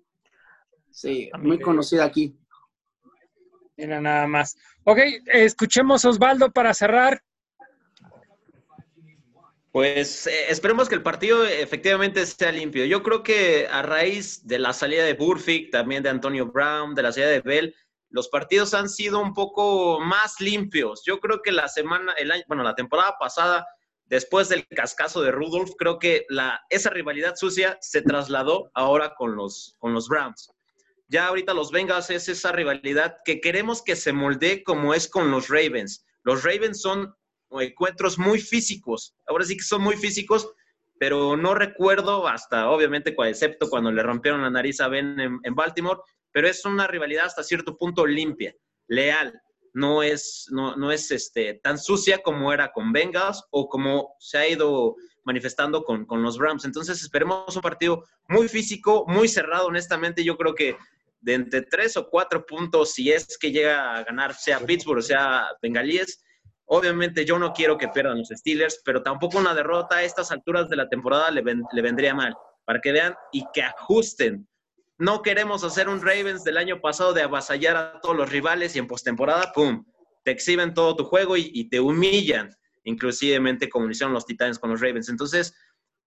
Sí, 0.90 1.30
muy 1.40 1.60
conocida 1.60 2.06
aquí. 2.06 2.36
Mira 3.78 4.02
nada 4.02 4.28
más. 4.28 4.58
Ok, 4.84 5.00
escuchemos 5.26 6.06
Osvaldo 6.06 6.52
para 6.52 6.74
cerrar. 6.74 7.22
Pues 9.72 10.28
eh, 10.28 10.52
esperemos 10.52 10.90
que 10.90 10.96
el 10.96 11.04
partido 11.04 11.46
efectivamente 11.46 12.26
sea 12.26 12.52
limpio. 12.52 12.84
Yo 12.86 13.02
creo 13.04 13.24
que 13.24 13.68
a 13.72 13.82
raíz 13.82 14.46
de 14.46 14.60
la 14.60 14.74
salida 14.74 15.06
de 15.06 15.14
Burfict, 15.14 15.72
también 15.72 16.04
de 16.04 16.10
Antonio 16.10 16.46
Brown, 16.48 16.94
de 16.94 17.04
la 17.04 17.12
salida 17.12 17.30
de 17.30 17.40
Bell, 17.40 17.76
los 18.10 18.28
partidos 18.28 18.74
han 18.74 18.90
sido 18.90 19.22
un 19.22 19.34
poco 19.34 20.02
más 20.02 20.42
limpios. 20.42 21.04
Yo 21.06 21.22
creo 21.22 21.42
que 21.42 21.54
la 21.54 21.70
semana, 21.70 22.12
el 22.14 22.32
año, 22.32 22.44
bueno, 22.48 22.64
la 22.64 22.76
temporada 22.76 23.16
pasada, 23.18 23.66
después 24.04 24.50
del 24.50 24.68
cascazo 24.68 25.22
de 25.22 25.32
Rudolph, 25.32 25.72
creo 25.78 25.98
que 25.98 26.26
la, 26.28 26.62
esa 26.70 26.90
rivalidad 26.90 27.36
sucia 27.38 27.78
se 27.80 28.02
trasladó 28.02 28.70
ahora 28.74 29.14
con 29.16 29.38
los, 29.38 29.78
con 29.80 29.94
los 29.94 30.10
Browns 30.10 30.54
ya 31.12 31.28
ahorita 31.28 31.54
los 31.54 31.72
Bengals 31.72 32.10
es 32.10 32.30
esa 32.30 32.54
rivalidad 32.54 33.18
que 33.26 33.42
queremos 33.42 33.84
que 33.84 33.98
se 33.98 34.14
moldee 34.14 34.64
como 34.64 34.94
es 34.94 35.10
con 35.10 35.30
los 35.30 35.50
Ravens. 35.50 36.06
Los 36.24 36.44
Ravens 36.44 36.82
son 36.82 37.14
encuentros 37.52 38.18
muy 38.18 38.40
físicos, 38.40 39.14
ahora 39.28 39.44
sí 39.44 39.58
que 39.58 39.64
son 39.64 39.82
muy 39.82 39.98
físicos, 39.98 40.50
pero 40.98 41.36
no 41.36 41.54
recuerdo 41.54 42.30
hasta, 42.30 42.70
obviamente, 42.70 43.14
excepto 43.26 43.70
cuando 43.70 43.92
le 43.92 44.04
rompieron 44.04 44.42
la 44.42 44.50
nariz 44.50 44.80
a 44.80 44.88
Ben 44.88 45.20
en, 45.20 45.56
Baltimore, 45.56 46.00
pero 46.32 46.48
es 46.48 46.64
una 46.64 46.88
rivalidad 46.88 47.26
hasta 47.26 47.44
cierto 47.44 47.76
punto 47.76 48.06
limpia, 48.06 48.56
leal, 48.88 49.42
no 49.74 50.04
es, 50.04 50.48
no, 50.50 50.78
no 50.78 50.94
es 50.94 51.12
este, 51.12 51.56
tan 51.56 51.78
sucia 51.78 52.20
como 52.20 52.54
era 52.54 52.72
con 52.72 52.94
Bengals 52.94 53.44
o 53.52 53.68
como 53.68 54.16
se 54.20 54.38
ha 54.38 54.48
ido 54.48 54.96
manifestando 55.26 55.84
con, 55.84 56.06
con 56.06 56.24
los 56.24 56.38
Rams. 56.38 56.66
Entonces 56.66 57.02
esperemos 57.02 57.54
un 57.56 57.62
partido 57.62 58.06
muy 58.30 58.48
físico, 58.48 59.06
muy 59.08 59.28
cerrado, 59.28 59.68
honestamente. 59.68 60.24
Yo 60.24 60.38
creo 60.38 60.56
que 60.56 60.78
de 61.22 61.36
entre 61.36 61.62
tres 61.62 61.96
o 61.98 62.10
cuatro 62.10 62.46
puntos 62.46 62.94
si 62.94 63.12
es 63.12 63.38
que 63.38 63.52
llega 63.52 63.96
a 63.96 64.04
ganar 64.04 64.34
sea 64.34 64.60
Pittsburgh 64.60 65.00
o 65.00 65.02
sea 65.02 65.48
Bengalíes. 65.62 66.24
Obviamente 66.66 67.26
yo 67.26 67.38
no 67.38 67.54
quiero 67.54 67.78
que 67.78 67.90
pierdan 67.90 68.18
los 68.20 68.30
Steelers, 68.30 68.82
pero 68.86 69.04
tampoco 69.04 69.38
una 69.38 69.54
derrota 69.54 69.98
a 69.98 70.04
estas 70.04 70.32
alturas 70.32 70.70
de 70.70 70.78
la 70.78 70.90
temporada 70.90 71.30
le, 71.30 71.44
le 71.44 71.82
vendría 71.82 72.16
mal, 72.16 72.34
para 72.66 72.80
que 72.80 72.92
vean 72.92 73.14
y 73.32 73.44
que 73.54 73.62
ajusten. 73.62 74.48
No 74.98 75.22
queremos 75.22 75.64
hacer 75.64 75.90
un 75.90 76.02
Ravens 76.02 76.44
del 76.44 76.58
año 76.58 76.80
pasado 76.80 77.12
de 77.14 77.24
avasallar 77.24 77.76
a 77.76 78.00
todos 78.02 78.16
los 78.16 78.30
rivales 78.30 78.76
y 78.76 78.80
en 78.80 78.88
postemporada, 78.88 79.52
¡pum!, 79.52 79.84
te 80.24 80.32
exhiben 80.32 80.74
todo 80.74 80.96
tu 80.96 81.04
juego 81.04 81.36
y, 81.36 81.52
y 81.54 81.70
te 81.70 81.80
humillan, 81.80 82.56
inclusivemente 82.84 83.68
como 83.68 83.90
hicieron 83.90 84.14
los 84.14 84.26
Titans 84.26 84.58
con 84.58 84.70
los 84.70 84.80
Ravens. 84.80 85.10
Entonces, 85.10 85.54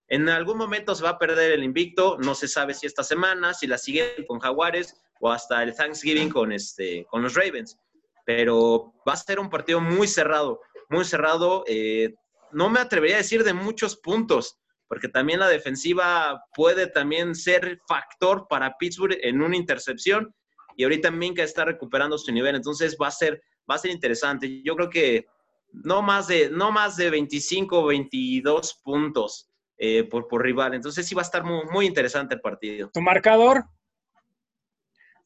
en 0.09 0.29
algún 0.29 0.59
momento 0.59 0.95
se 0.95 1.03
va 1.03 1.11
a 1.11 1.19
perder 1.19 1.53
el 1.53 1.65
invicto, 1.65 2.19
no 2.19 2.35
se 2.35 2.49
sabe 2.49 2.75
si 2.75 2.87
esta 2.87 3.03
semana, 3.03 3.55
si 3.55 3.67
la 3.67 3.79
siguen 3.79 4.27
con 4.27 4.39
Jaguares, 4.39 5.01
o 5.21 5.31
hasta 5.31 5.63
el 5.63 5.75
Thanksgiving 5.75 6.29
con, 6.29 6.53
este, 6.53 7.07
con 7.07 7.23
los 7.23 7.35
Ravens. 7.35 7.79
Pero 8.27 8.93
va 9.09 9.15
a 9.15 9.17
ser 9.17 9.39
un 9.39 9.49
partido 9.49 9.81
muy 9.81 10.07
cerrado, 10.07 10.61
muy 10.91 11.05
cerrado. 11.05 11.65
Eh, 11.67 12.15
no 12.53 12.69
me 12.69 12.81
atrevería 12.81 13.17
a 13.17 13.19
decir 13.19 13.45
de 13.45 13.55
muchos 13.55 13.97
puntos, 13.97 14.59
porque 14.89 15.09
también 15.09 15.41
la 15.41 15.49
defensiva 15.49 16.45
puede 16.55 16.87
también 16.87 17.35
ser 17.35 17.81
factor 17.89 18.47
para 18.49 18.77
Pittsburgh 18.79 19.17
en 19.23 19.41
una 19.43 19.57
intercepción 19.57 20.35
y 20.77 20.85
ahorita 20.85 21.11
Minka 21.11 21.43
está 21.43 21.65
recuperando 21.65 22.19
su 22.19 22.33
nivel, 22.33 22.57
entonces 22.57 22.97
va 23.01 23.09
a 23.09 23.13
ser, 23.13 23.41
va 23.71 23.77
a 23.77 23.79
ser 23.79 23.93
interesante. 23.93 24.63
Yo 24.63 24.75
creo 24.77 24.91
que 24.91 25.27
no 25.73 26.03
más 26.03 26.29
de, 26.29 26.51
no 26.51 26.73
más 26.73 26.97
de 26.97 27.11
25 27.11 27.79
o 27.79 27.87
22 27.87 28.81
puntos 28.83 29.49
eh, 29.77 30.05
por, 30.05 30.29
por 30.29 30.43
rival, 30.43 30.75
entonces 30.75 31.07
sí 31.07 31.15
va 31.15 31.23
a 31.23 31.25
estar 31.25 31.45
muy, 31.45 31.65
muy 31.73 31.87
interesante 31.87 32.35
el 32.35 32.41
partido. 32.41 32.91
¿Tu 32.93 33.01
marcador? 33.01 33.65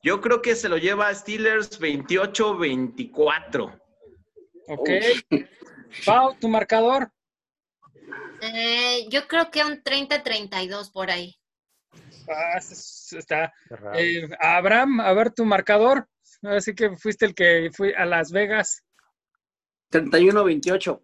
Yo 0.03 0.21
creo 0.21 0.41
que 0.41 0.55
se 0.55 0.69
lo 0.69 0.79
lleva 0.79 1.13
Steelers 1.13 1.81
28-24. 1.81 3.81
Ok. 4.69 4.91
Pau, 6.07 6.37
tu 6.39 6.49
marcador. 6.49 7.11
Eh, 8.41 9.09
yo 9.11 9.27
creo 9.27 9.51
que 9.51 9.65
un 9.65 9.83
30-32 9.83 10.93
por 10.93 11.11
ahí. 11.11 11.35
Ah, 12.29 12.59
está. 12.59 13.53
Eh, 13.95 14.29
Abraham, 14.39 15.01
a 15.01 15.13
ver 15.15 15.33
tu 15.33 15.45
marcador. 15.45 16.09
Así 16.43 16.75
que 16.75 16.97
fuiste 16.97 17.27
el 17.27 17.35
que 17.35 17.71
fui 17.75 17.93
a 17.95 18.05
Las 18.05 18.31
Vegas. 18.31 18.85
31-28. 19.91 21.03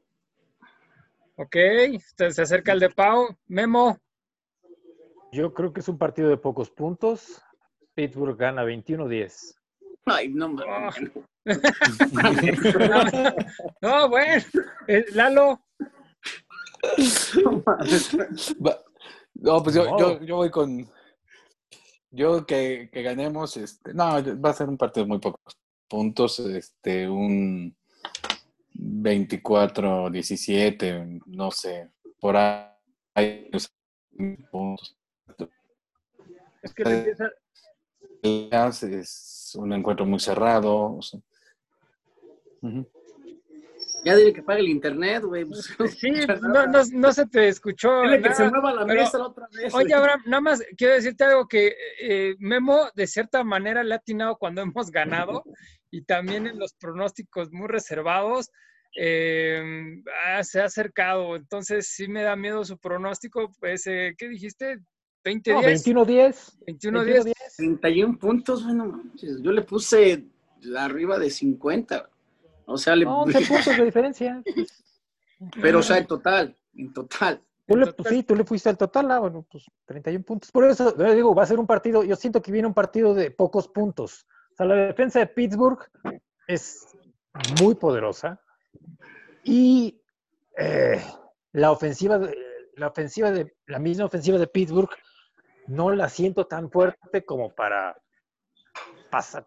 Ok, 1.37 1.57
se 2.17 2.43
acerca 2.43 2.73
el 2.73 2.81
de 2.81 2.91
Pau. 2.91 3.37
Memo. 3.47 3.99
Yo 5.33 5.53
creo 5.53 5.73
que 5.73 5.81
es 5.81 5.89
un 5.89 5.99
partido 5.99 6.29
de 6.29 6.37
pocos 6.37 6.71
puntos. 6.71 7.43
Pittsburgh 7.95 8.37
gana 8.37 8.65
21-10. 8.65 9.57
Ay, 10.07 10.29
no, 10.29 10.47
oh. 10.47 10.91
no, 13.83 14.09
bueno. 14.09 14.45
Eh, 14.87 15.05
Lalo. 15.13 15.61
No, 19.35 19.63
pues 19.63 19.75
yo, 19.75 19.99
yo, 19.99 20.23
yo 20.23 20.37
voy 20.37 20.51
con. 20.51 20.89
Yo 22.11 22.47
que, 22.47 22.89
que, 22.93 23.03
ganemos, 23.03 23.57
este, 23.57 23.93
no, 23.93 24.23
va 24.41 24.51
a 24.51 24.55
ser 24.55 24.69
un 24.69 24.77
partido 24.77 25.05
de 25.05 25.09
muy 25.09 25.19
pocos 25.19 25.59
puntos, 25.89 26.39
este, 26.39 27.09
un 27.09 27.77
24-17, 28.75 31.23
no 31.27 31.51
sé, 31.51 31.91
por 32.21 32.37
ahí 32.37 33.51
puntos. 34.51 34.97
Es 36.63 36.73
que 36.73 36.83
empieza... 36.83 37.29
es 38.87 39.57
un 39.59 39.73
encuentro 39.73 40.07
muy 40.07 40.21
cerrado. 40.21 40.97
O 40.97 41.03
sea. 41.03 41.19
uh 42.63 42.69
-huh. 42.69 42.87
Ya 44.05 44.15
dile 44.17 44.35
que 44.35 44.43
pague 44.43 44.61
el 44.61 44.69
internet, 44.69 45.25
güey. 45.25 45.47
Pues, 45.47 45.75
sí, 45.99 46.11
no, 46.43 46.67
no, 46.67 46.83
no, 46.93 47.13
se 47.13 47.27
te 47.27 47.49
escuchó. 47.49 48.03
Dile 48.03 48.21
que 48.21 48.35
se 48.35 48.51
mueva 48.51 48.75
la 48.75 48.87
pero, 48.87 49.01
mesa 49.01 49.19
la 49.19 49.29
otra 49.29 49.49
vez. 49.51 49.75
Oye, 49.75 49.95
Abraham, 49.95 50.21
nada 50.27 50.43
más 50.43 50.63
quiero 50.77 50.95
decirte 50.95 51.25
algo 51.25 51.49
que 51.49 51.75
eh, 52.01 52.35
Memo, 52.39 52.91
de 52.95 53.07
cierta 53.07 53.43
manera, 53.45 53.83
le 53.83 53.95
ha 53.95 53.97
atinado 53.97 54.37
cuando 54.37 54.61
hemos 54.61 54.91
ganado 54.91 55.43
y 55.95 56.03
también 56.03 56.49
en 56.49 56.59
los 56.59 56.75
pronósticos 56.75 57.53
muy 57.53 57.69
reservados. 57.69 58.51
Eh, 58.97 59.63
ah, 60.27 60.43
se 60.43 60.61
ha 60.61 60.65
acercado, 60.65 61.37
entonces 61.37 61.89
sí 61.89 62.09
me 62.09 62.23
da 62.23 62.35
miedo 62.35 62.65
su 62.65 62.79
pronóstico. 62.79 63.53
Pues, 63.61 63.87
eh, 63.87 64.15
¿qué 64.19 64.29
dijiste? 64.29 64.81
20 65.25 65.53
no, 65.53 65.61
10. 65.61 65.87
21-10. 65.87 66.59
21-10. 66.67 67.33
31 67.57 68.19
puntos, 68.19 68.65
bueno, 68.65 69.05
yo 69.41 69.53
le 69.53 69.63
puse 69.63 70.27
arriba 70.77 71.19
de 71.19 71.31
50. 71.31 72.11
O 72.67 72.77
sea, 72.77 72.97
le... 72.97 73.05
No, 73.05 73.23
11 73.23 73.41
puntos 73.49 73.77
de 73.77 73.85
diferencia. 73.85 74.43
Pero, 75.63 75.79
o 75.79 75.83
sea, 75.83 75.99
en 75.99 76.07
total, 76.07 76.57
en 76.75 76.93
total. 76.93 77.41
Tú 77.67 77.77
le, 77.77 77.93
pues, 77.93 78.09
sí, 78.09 78.23
tú 78.25 78.35
le 78.35 78.45
fuiste 78.45 78.69
al 78.69 78.77
total, 78.77 79.11
ah, 79.13 79.21
bueno, 79.21 79.47
pues 79.49 79.65
31 79.87 80.25
puntos. 80.25 80.51
Por 80.51 80.65
eso, 80.69 80.97
yo 80.99 81.15
digo, 81.15 81.35
va 81.35 81.45
a 81.45 81.47
ser 81.47 81.61
un 81.61 81.67
partido, 81.69 82.03
yo 82.03 82.17
siento 82.17 82.43
que 82.43 82.51
viene 82.51 82.67
un 82.67 82.75
partido 82.75 83.15
de 83.15 83.31
pocos 83.31 83.69
puntos. 83.69 84.27
O 84.55 84.57
sea, 84.57 84.67
la 84.67 84.77
defensa 84.77 85.19
de 85.19 85.27
Pittsburgh 85.27 85.81
es 86.47 86.97
muy 87.61 87.75
poderosa 87.75 88.41
y 89.43 90.01
eh, 90.57 91.05
la 91.51 91.73
ofensiva, 91.73 92.21
la 92.77 92.87
ofensiva 92.87 93.33
de, 93.33 93.57
la 93.67 93.81
misma 93.81 94.05
ofensiva 94.05 94.39
de 94.39 94.47
Pittsburgh 94.47 94.91
no 95.67 95.91
la 95.91 96.09
siento 96.09 96.47
tan 96.47 96.71
fuerte 96.71 97.25
como 97.25 97.53
para 97.53 97.97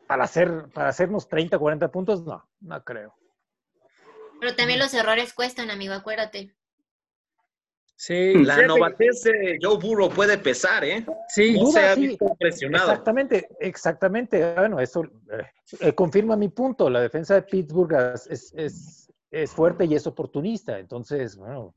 para, 0.08 0.24
hacer, 0.24 0.70
para 0.74 0.90
hacernos 0.90 1.28
30, 1.28 1.58
40 1.58 1.92
puntos, 1.92 2.24
no, 2.26 2.48
no 2.60 2.84
creo. 2.84 3.16
Pero 4.40 4.56
también 4.56 4.80
los 4.80 4.94
errores 4.94 5.34
cuestan, 5.34 5.72
amigo, 5.72 5.94
acuérdate. 5.94 6.56
Sí, 8.00 8.36
la 8.46 8.62
novatez 8.62 9.24
de 9.24 9.58
Joe 9.60 9.80
Burrow 9.80 10.12
puede 10.12 10.38
pesar, 10.38 10.84
¿eh? 10.84 11.04
Sí, 11.30 11.56
no 11.56 11.62
duda, 11.62 11.72
se 11.72 11.88
ha 11.88 11.96
sí. 11.96 12.08
visto 12.10 12.36
presionado. 12.40 12.92
Exactamente, 12.92 13.50
exactamente. 13.60 14.54
Bueno, 14.54 14.80
eso 14.80 15.04
eh, 15.04 15.48
eh, 15.80 15.94
confirma 15.94 16.36
mi 16.36 16.50
punto. 16.50 16.92
La 16.92 17.02
defensa 17.02 17.34
de 17.34 17.42
Pittsburgh 17.42 18.14
es, 18.14 18.54
es, 18.54 19.12
es, 19.32 19.52
fuerte 19.52 19.86
y 19.86 19.96
es 19.96 20.06
oportunista. 20.06 20.78
Entonces, 20.78 21.36
bueno. 21.38 21.74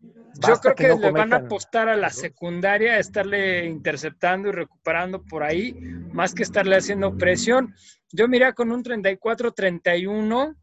Yo 0.00 0.54
creo 0.60 0.74
que, 0.76 0.84
que 0.84 0.88
no 0.90 1.00
le 1.00 1.10
van 1.10 1.32
a 1.32 1.38
apostar 1.38 1.88
a 1.88 1.96
la 1.96 2.10
secundaria, 2.10 2.92
a 2.92 2.98
estarle 2.98 3.66
interceptando 3.66 4.50
y 4.50 4.52
recuperando 4.52 5.24
por 5.24 5.42
ahí, 5.42 5.72
más 6.12 6.34
que 6.34 6.44
estarle 6.44 6.76
haciendo 6.76 7.16
presión. 7.18 7.74
Yo 8.12 8.28
miré 8.28 8.54
con 8.54 8.70
un 8.70 8.84
34-31. 8.84 10.54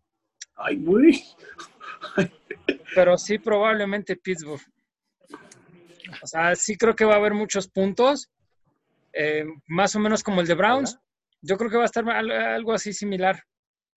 Ay, 0.56 0.78
güey. 0.78 1.22
Pero 2.96 3.18
sí, 3.18 3.40
probablemente 3.40 4.16
Pittsburgh. 4.16 4.62
O 6.22 6.28
sea, 6.28 6.56
sí 6.56 6.78
creo 6.78 6.96
que 6.96 7.06
va 7.06 7.14
a 7.14 7.18
haber 7.18 7.34
muchos 7.34 7.68
puntos, 7.68 8.30
eh, 9.14 9.46
más 9.68 9.96
o 9.96 10.00
menos 10.00 10.24
como 10.24 10.42
el 10.42 10.48
de 10.48 10.56
Browns. 10.56 11.00
Yo 11.42 11.58
creo 11.58 11.70
que 11.70 11.78
va 11.78 11.84
a 11.84 11.88
estar 11.88 12.08
algo 12.10 12.74
así 12.74 12.94
similar. 12.94 13.42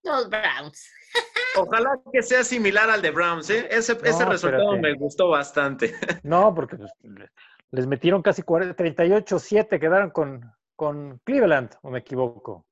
Los 0.03 0.29
Browns. 0.29 0.91
Ojalá 1.57 1.91
que 2.13 2.23
sea 2.23 2.45
similar 2.45 2.91
al 2.91 3.03
de 3.03 3.11
Browns, 3.11 3.51
¿eh? 3.51 3.67
Ese, 3.71 3.95
no, 3.95 4.01
ese 4.03 4.25
resultado 4.25 4.75
espérate. 4.75 4.81
me 4.81 4.95
gustó 4.95 5.29
bastante. 5.29 5.95
No, 6.23 6.55
porque 6.55 6.77
pues, 6.77 6.93
les 7.71 7.87
metieron 7.87 8.23
casi 8.23 8.43
38-7, 8.43 9.81
quedaron 9.81 10.11
con, 10.11 10.53
con 10.77 11.19
Cleveland, 11.25 11.75
o 11.83 11.91
me 11.91 12.01
equivoco. 12.01 12.67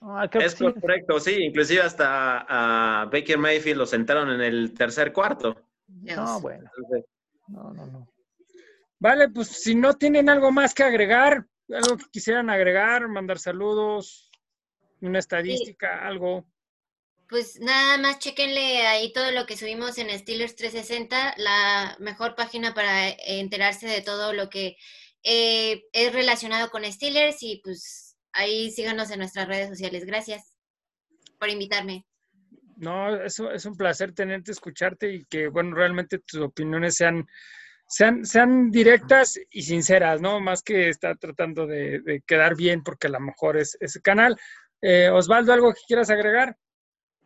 Ah, 0.00 0.28
es 0.32 0.56
correcto, 0.56 1.20
sí, 1.20 1.44
inclusive 1.44 1.82
hasta 1.82 2.44
a 2.48 3.04
Baker 3.04 3.38
Mayfield 3.38 3.78
lo 3.78 3.86
sentaron 3.86 4.30
en 4.30 4.40
el 4.40 4.74
tercer 4.74 5.12
cuarto. 5.12 5.54
No, 5.86 6.40
bueno. 6.40 6.68
No, 7.46 7.72
no, 7.72 7.86
no. 7.86 8.11
Vale, 9.02 9.30
pues 9.30 9.48
si 9.48 9.74
no 9.74 9.94
tienen 9.94 10.28
algo 10.28 10.52
más 10.52 10.74
que 10.74 10.84
agregar, 10.84 11.44
algo 11.68 11.96
que 11.96 12.04
quisieran 12.12 12.48
agregar, 12.48 13.08
mandar 13.08 13.40
saludos, 13.40 14.30
una 15.00 15.18
estadística, 15.18 15.88
sí. 15.88 16.06
algo. 16.06 16.46
Pues 17.28 17.58
nada 17.58 17.98
más 17.98 18.20
chequenle 18.20 18.86
ahí 18.86 19.12
todo 19.12 19.32
lo 19.32 19.44
que 19.44 19.56
subimos 19.56 19.98
en 19.98 20.16
Steelers 20.16 20.54
360, 20.54 21.34
la 21.38 21.96
mejor 21.98 22.36
página 22.36 22.74
para 22.74 23.08
enterarse 23.26 23.88
de 23.88 24.02
todo 24.02 24.34
lo 24.34 24.48
que 24.48 24.76
eh, 25.24 25.82
es 25.92 26.12
relacionado 26.12 26.70
con 26.70 26.84
Steelers 26.84 27.42
y 27.42 27.60
pues 27.64 28.16
ahí 28.32 28.70
síganos 28.70 29.10
en 29.10 29.18
nuestras 29.18 29.48
redes 29.48 29.68
sociales. 29.68 30.04
Gracias 30.04 30.56
por 31.40 31.48
invitarme. 31.48 32.06
No, 32.76 33.16
eso 33.16 33.50
es 33.50 33.66
un 33.66 33.76
placer 33.76 34.12
tenerte, 34.12 34.52
escucharte 34.52 35.12
y 35.12 35.24
que, 35.24 35.48
bueno, 35.48 35.74
realmente 35.74 36.20
tus 36.20 36.40
opiniones 36.40 36.94
sean, 36.94 37.26
sean, 37.92 38.24
sean 38.24 38.70
directas 38.70 39.38
y 39.50 39.62
sinceras, 39.62 40.22
¿no? 40.22 40.40
Más 40.40 40.62
que 40.62 40.88
estar 40.88 41.18
tratando 41.18 41.66
de, 41.66 42.22
quedar 42.26 42.56
bien 42.56 42.82
porque 42.82 43.08
a 43.08 43.10
lo 43.10 43.20
mejor 43.20 43.58
es 43.58 43.76
ese 43.80 44.00
canal. 44.00 44.38
Eh, 44.80 45.10
Osvaldo, 45.10 45.52
¿algo 45.52 45.74
que 45.74 45.80
quieras 45.86 46.08
agregar? 46.08 46.56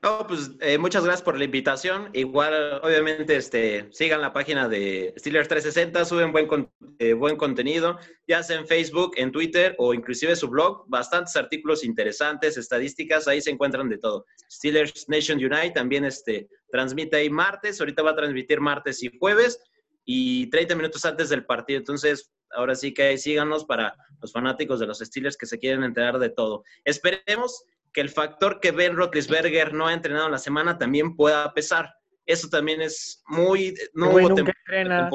No, 0.02 0.26
pues 0.26 0.50
eh, 0.60 0.76
muchas 0.76 1.04
gracias 1.04 1.22
por 1.22 1.38
la 1.38 1.44
invitación. 1.44 2.10
Igual, 2.14 2.80
obviamente, 2.82 3.36
este, 3.36 3.88
sigan 3.92 4.20
la 4.20 4.32
página 4.32 4.68
de 4.68 5.14
Steelers 5.16 5.46
360, 5.46 6.04
suben 6.04 6.32
buen, 6.32 6.48
con, 6.48 6.68
eh, 6.98 7.12
buen 7.12 7.36
contenido, 7.36 7.98
ya 8.26 8.42
sea 8.42 8.58
en 8.58 8.66
Facebook, 8.66 9.12
en 9.16 9.30
Twitter 9.30 9.76
o 9.78 9.94
inclusive 9.94 10.34
su 10.34 10.48
blog, 10.48 10.84
bastantes 10.88 11.36
artículos 11.36 11.84
interesantes, 11.84 12.56
estadísticas, 12.56 13.28
ahí 13.28 13.40
se 13.40 13.50
encuentran 13.50 13.88
de 13.88 13.98
todo. 13.98 14.26
Steelers 14.50 15.08
Nation 15.08 15.38
Unite 15.38 15.70
también 15.70 16.04
este, 16.04 16.48
transmite 16.72 17.16
ahí 17.18 17.30
martes, 17.30 17.80
ahorita 17.80 18.02
va 18.02 18.10
a 18.10 18.16
transmitir 18.16 18.60
martes 18.60 19.02
y 19.04 19.16
jueves 19.16 19.60
y 20.06 20.48
30 20.48 20.74
minutos 20.76 21.04
antes 21.04 21.28
del 21.28 21.44
partido. 21.44 21.78
Entonces, 21.78 22.32
ahora 22.52 22.74
sí 22.74 22.94
que 22.94 23.18
síganos 23.18 23.66
para 23.66 23.94
los 24.22 24.32
fanáticos 24.32 24.80
de 24.80 24.86
los 24.86 25.00
Steelers 25.00 25.36
que 25.36 25.46
se 25.46 25.58
quieren 25.58 25.82
enterar 25.82 26.18
de 26.18 26.30
todo. 26.30 26.62
Esperemos 26.84 27.64
que 27.92 28.00
el 28.00 28.08
factor 28.08 28.60
que 28.60 28.70
Ben 28.70 28.96
Roethlisberger 28.96 29.74
no 29.74 29.88
ha 29.88 29.92
entrenado 29.92 30.26
en 30.26 30.32
la 30.32 30.38
semana 30.38 30.78
también 30.78 31.16
pueda 31.16 31.52
pesar. 31.52 31.94
Eso 32.24 32.48
también 32.48 32.80
es 32.80 33.22
muy... 33.26 33.74
No 33.94 34.10
hubo 34.10 34.34
tem 34.34 34.46
temporada. 34.68 35.10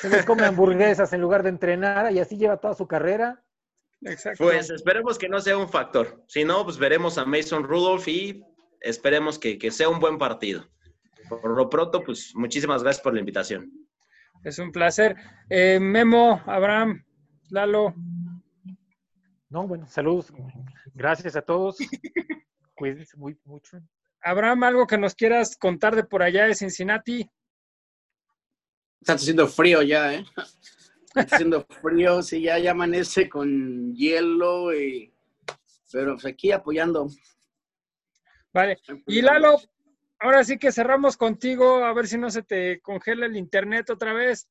Se 0.00 0.08
les 0.08 0.24
come 0.24 0.44
hamburguesas 0.44 1.12
en 1.12 1.20
lugar 1.20 1.42
de 1.42 1.50
entrenar 1.50 2.12
y 2.12 2.18
así 2.18 2.36
lleva 2.36 2.56
toda 2.56 2.74
su 2.74 2.86
carrera. 2.86 3.42
Exacto. 4.02 4.44
Pues 4.44 4.70
esperemos 4.70 5.18
que 5.18 5.28
no 5.28 5.40
sea 5.40 5.56
un 5.56 5.68
factor. 5.68 6.22
Si 6.28 6.44
no, 6.44 6.64
pues 6.64 6.78
veremos 6.78 7.18
a 7.18 7.24
Mason 7.24 7.64
Rudolph 7.64 8.08
y 8.08 8.42
esperemos 8.80 9.38
que, 9.38 9.58
que 9.58 9.70
sea 9.70 9.88
un 9.88 10.00
buen 10.00 10.18
partido. 10.18 10.66
Por 11.28 11.56
lo 11.56 11.68
pronto, 11.68 12.02
pues 12.02 12.32
muchísimas 12.34 12.82
gracias 12.82 13.02
por 13.02 13.14
la 13.14 13.20
invitación. 13.20 13.70
Es 14.44 14.58
un 14.58 14.70
placer. 14.70 15.16
Eh, 15.48 15.78
Memo, 15.80 16.42
Abraham, 16.46 17.04
Lalo. 17.50 17.94
No, 19.48 19.66
bueno, 19.66 19.86
saludos. 19.86 20.32
Gracias 20.94 21.36
a 21.36 21.42
todos. 21.42 21.78
Cuídense 22.74 23.16
muy, 23.16 23.38
mucho. 23.44 23.78
Abraham, 24.22 24.64
algo 24.64 24.86
que 24.86 24.98
nos 24.98 25.14
quieras 25.14 25.56
contar 25.56 25.94
de 25.94 26.04
por 26.04 26.22
allá 26.22 26.46
de 26.46 26.54
Cincinnati. 26.54 27.28
Está 29.00 29.14
haciendo 29.14 29.46
frío 29.46 29.82
ya, 29.82 30.14
¿eh? 30.14 30.24
Está 31.14 31.36
haciendo 31.36 31.64
frío, 31.80 32.22
sí, 32.22 32.42
ya, 32.42 32.58
ya 32.58 32.72
amanece 32.72 33.28
con 33.28 33.94
hielo 33.94 34.74
y 34.74 35.14
Pero 35.92 36.14
pues, 36.14 36.26
aquí 36.26 36.50
apoyando. 36.52 37.08
Vale. 38.52 38.78
Y 39.06 39.22
Lalo, 39.22 39.58
ahora 40.18 40.44
sí 40.44 40.58
que 40.58 40.72
cerramos 40.72 41.16
contigo, 41.16 41.84
a 41.84 41.92
ver 41.92 42.06
si 42.06 42.18
no 42.18 42.30
se 42.30 42.42
te 42.42 42.80
congela 42.80 43.26
el 43.26 43.36
internet 43.36 43.90
otra 43.90 44.12
vez. 44.12 44.48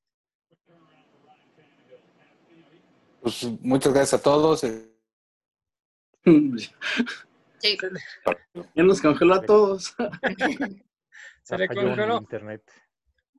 Pues 3.22 3.44
muchas 3.62 3.94
gracias 3.94 4.20
a 4.20 4.24
todos. 4.24 4.66
Sí. 7.60 7.78
Ya 8.76 8.84
nos 8.84 9.02
congeló 9.02 9.36
a 9.36 9.42
todos. 9.42 9.96
Se 11.42 11.58
le 11.58 11.68
congeló. 11.68 12.18
internet. 12.18 12.62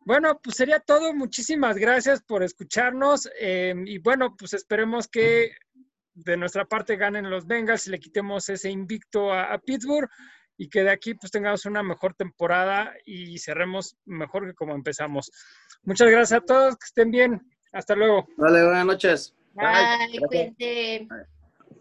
Bueno, 0.04 0.40
pues 0.42 0.56
sería 0.56 0.80
todo. 0.80 1.12
Muchísimas 1.14 1.76
gracias 1.76 2.22
por 2.22 2.42
escucharnos. 2.42 3.28
eh, 3.38 3.74
y 3.86 3.98
bueno, 3.98 4.34
pues 4.36 4.54
esperemos 4.54 5.06
que 5.06 5.52
de 6.14 6.36
nuestra 6.36 6.64
parte 6.64 6.96
ganen 6.96 7.30
los 7.30 7.46
Bengals 7.46 7.86
y 7.86 7.90
le 7.90 8.00
quitemos 8.00 8.48
ese 8.48 8.70
invicto 8.70 9.32
a, 9.32 9.52
a 9.52 9.58
Pittsburgh 9.58 10.08
y 10.56 10.68
que 10.68 10.82
de 10.82 10.90
aquí 10.90 11.14
pues 11.14 11.30
tengamos 11.30 11.66
una 11.66 11.82
mejor 11.82 12.14
temporada 12.14 12.94
y 13.04 13.38
cerremos 13.38 13.96
mejor 14.04 14.46
que 14.46 14.54
como 14.54 14.74
empezamos. 14.74 15.30
Muchas 15.82 16.10
gracias 16.10 16.42
a 16.42 16.44
todos, 16.44 16.76
que 16.76 16.86
estén 16.86 17.10
bien. 17.10 17.42
Hasta 17.72 17.94
luego. 17.94 18.26
Vale, 18.36 18.64
buenas 18.64 18.86
noches. 18.86 19.34
Bye, 19.54 20.18
cuídense. 20.28 21.08